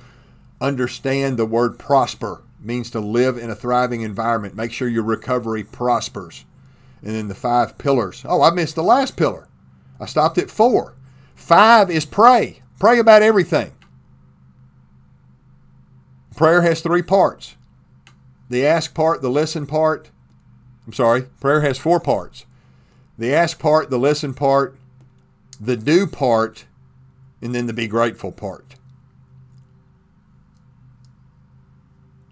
Understand 0.60 1.38
the 1.38 1.46
word 1.46 1.80
prosper 1.80 2.42
means 2.60 2.90
to 2.90 3.00
live 3.00 3.38
in 3.38 3.50
a 3.50 3.56
thriving 3.56 4.02
environment. 4.02 4.56
Make 4.56 4.72
sure 4.72 4.88
your 4.88 5.04
recovery 5.04 5.64
prospers. 5.64 6.44
And 7.02 7.14
then 7.14 7.28
the 7.28 7.36
five 7.36 7.78
pillars. 7.78 8.24
Oh, 8.28 8.42
I 8.42 8.50
missed 8.50 8.76
the 8.76 8.84
last 8.84 9.16
pillar. 9.16 9.48
I 10.00 10.06
stopped 10.06 10.38
at 10.38 10.50
four. 10.50 10.96
Five 11.36 11.92
is 11.92 12.06
pray. 12.06 12.62
Pray 12.80 13.00
about 13.00 13.22
everything. 13.22 13.74
Prayer 16.36 16.62
has 16.62 16.82
three 16.82 17.02
parts 17.02 17.56
the 18.50 18.66
ask 18.66 18.94
part, 18.94 19.22
the 19.22 19.30
listen 19.30 19.66
part. 19.66 20.12
I'm 20.86 20.94
sorry, 20.94 21.24
prayer 21.40 21.62
has 21.62 21.78
four 21.78 22.00
parts 22.00 22.46
the 23.18 23.34
ask 23.34 23.60
part, 23.60 23.90
the 23.90 23.98
listen 23.98 24.34
part, 24.34 24.76
the 25.60 25.78
do 25.78 26.06
part, 26.06 26.66
and 27.42 27.56
then 27.56 27.66
the 27.66 27.74
be 27.74 27.88
grateful 27.88 28.32
part. 28.32 28.76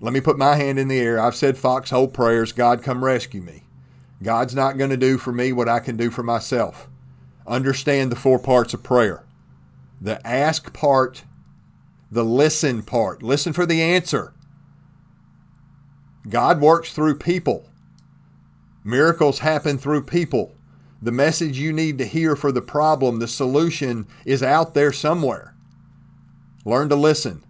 Let 0.01 0.11
me 0.11 0.19
put 0.19 0.37
my 0.37 0.57
hand 0.57 0.77
in 0.77 0.89
the 0.89 0.99
air. 0.99 1.17
I've 1.17 1.35
said 1.35 1.57
foxhole 1.57 2.09
prayers 2.09 2.51
God, 2.51 2.83
come 2.83 3.05
rescue 3.05 3.41
me. 3.41 3.63
God's 4.21 4.53
not 4.53 4.77
going 4.77 4.89
to 4.89 4.97
do 4.97 5.17
for 5.17 5.31
me 5.31 5.53
what 5.53 5.69
I 5.69 5.79
can 5.79 5.95
do 5.95 6.09
for 6.09 6.23
myself. 6.23 6.89
Understand 7.47 8.11
the 8.11 8.17
four 8.17 8.39
parts 8.39 8.73
of 8.73 8.83
prayer 8.83 9.23
the 10.01 10.25
ask 10.27 10.73
part, 10.73 11.23
the 12.13 12.23
listen 12.23 12.83
part. 12.83 13.23
Listen 13.23 13.53
for 13.53 13.65
the 13.65 13.81
answer. 13.81 14.33
God 16.29 16.61
works 16.61 16.93
through 16.93 17.17
people, 17.17 17.69
miracles 18.83 19.39
happen 19.39 19.77
through 19.77 20.03
people. 20.03 20.55
The 21.01 21.11
message 21.11 21.59
you 21.59 21.73
need 21.73 21.97
to 21.97 22.05
hear 22.05 22.33
for 22.33 22.53
the 22.53 22.61
problem, 22.61 23.19
the 23.19 23.27
solution, 23.27 24.07
is 24.23 24.41
out 24.41 24.73
there 24.73 24.93
somewhere. 24.93 25.53
Learn 26.63 26.87
to 26.87 26.95
listen. 26.95 27.43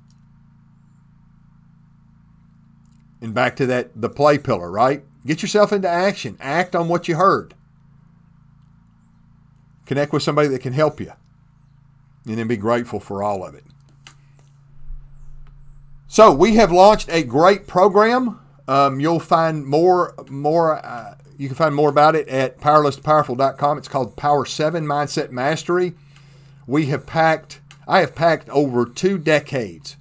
And 3.21 3.31
back 3.31 3.55
to 3.57 3.67
that 3.67 3.91
the 3.95 4.09
play 4.09 4.39
pillar, 4.39 4.71
right? 4.71 5.03
Get 5.23 5.43
yourself 5.43 5.71
into 5.71 5.87
action. 5.87 6.35
Act 6.39 6.75
on 6.75 6.87
what 6.87 7.07
you 7.07 7.15
heard. 7.15 7.53
Connect 9.85 10.11
with 10.11 10.23
somebody 10.23 10.47
that 10.47 10.61
can 10.61 10.73
help 10.73 10.99
you. 10.99 11.13
And 12.25 12.39
then 12.39 12.47
be 12.47 12.57
grateful 12.57 12.99
for 12.99 13.21
all 13.21 13.45
of 13.45 13.53
it. 13.53 13.65
So 16.13 16.31
we 16.31 16.53
have 16.57 16.71
launched 16.71 17.09
a 17.09 17.23
great 17.23 17.65
program. 17.65 18.39
Um, 18.67 18.99
you'll 18.99 19.19
find 19.19 19.65
more 19.65 20.13
more. 20.29 20.75
Uh, 20.85 21.15
you 21.39 21.47
can 21.47 21.55
find 21.55 21.73
more 21.73 21.89
about 21.89 22.15
it 22.15 22.27
at 22.27 22.59
powerless2powerful.com. 22.59 23.79
It's 23.79 23.87
called 23.87 24.15
Power 24.15 24.45
Seven 24.45 24.85
Mindset 24.85 25.31
Mastery. 25.31 25.93
We 26.67 26.85
have 26.85 27.07
packed. 27.07 27.61
I 27.87 28.01
have 28.01 28.13
packed 28.13 28.47
over 28.49 28.85
two 28.85 29.17
decades 29.17 29.97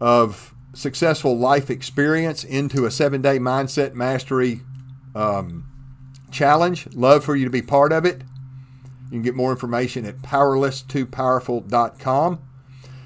of 0.00 0.52
successful 0.72 1.38
life 1.38 1.70
experience 1.70 2.42
into 2.42 2.84
a 2.84 2.90
seven 2.90 3.22
day 3.22 3.38
mindset 3.38 3.94
mastery 3.94 4.62
um, 5.14 5.70
challenge. 6.32 6.92
Love 6.96 7.24
for 7.24 7.36
you 7.36 7.44
to 7.44 7.50
be 7.52 7.62
part 7.62 7.92
of 7.92 8.04
it. 8.04 8.22
You 9.04 9.10
can 9.10 9.22
get 9.22 9.36
more 9.36 9.52
information 9.52 10.04
at 10.04 10.18
powerless2powerful.com. 10.18 12.38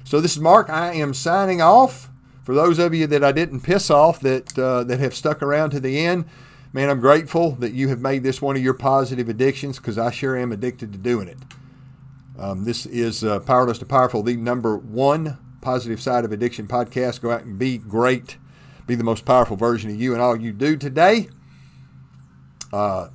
So 0.09 0.19
this 0.19 0.31
is 0.35 0.39
Mark. 0.39 0.71
I 0.71 0.93
am 0.93 1.13
signing 1.13 1.61
off. 1.61 2.09
For 2.41 2.55
those 2.55 2.79
of 2.79 2.95
you 2.95 3.05
that 3.05 3.23
I 3.23 3.31
didn't 3.31 3.59
piss 3.59 3.91
off 3.91 4.19
that 4.21 4.57
uh, 4.57 4.83
that 4.85 4.99
have 4.99 5.13
stuck 5.13 5.43
around 5.43 5.69
to 5.69 5.79
the 5.79 5.99
end, 5.99 6.25
man, 6.73 6.89
I'm 6.89 6.99
grateful 6.99 7.51
that 7.57 7.73
you 7.73 7.89
have 7.89 8.01
made 8.01 8.23
this 8.23 8.41
one 8.41 8.55
of 8.55 8.63
your 8.63 8.73
positive 8.73 9.29
addictions 9.29 9.77
because 9.77 9.99
I 9.99 10.09
sure 10.09 10.35
am 10.35 10.51
addicted 10.51 10.91
to 10.93 10.97
doing 10.97 11.27
it. 11.27 11.37
Um, 12.39 12.63
this 12.63 12.87
is 12.87 13.23
uh, 13.23 13.41
Powerless 13.41 13.77
to 13.77 13.85
Powerful, 13.85 14.23
the 14.23 14.35
number 14.35 14.75
one 14.75 15.37
Positive 15.61 16.01
Side 16.01 16.25
of 16.25 16.31
Addiction 16.31 16.67
podcast. 16.67 17.21
Go 17.21 17.29
out 17.29 17.43
and 17.43 17.59
be 17.59 17.77
great. 17.77 18.39
Be 18.87 18.95
the 18.95 19.03
most 19.03 19.25
powerful 19.25 19.57
version 19.57 19.91
of 19.91 20.01
you 20.01 20.13
and 20.13 20.23
all 20.23 20.35
you 20.35 20.53
do 20.53 20.75
today. 20.75 21.29
Uh, 22.73 23.09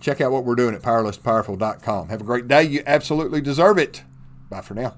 check 0.00 0.22
out 0.22 0.32
what 0.32 0.46
we're 0.46 0.54
doing 0.54 0.74
at 0.74 0.80
powerless2powerful.com. 0.80 2.08
Have 2.08 2.22
a 2.22 2.24
great 2.24 2.48
day. 2.48 2.62
You 2.62 2.82
absolutely 2.86 3.42
deserve 3.42 3.76
it. 3.76 4.04
Bye 4.48 4.62
for 4.62 4.72
now. 4.72 4.96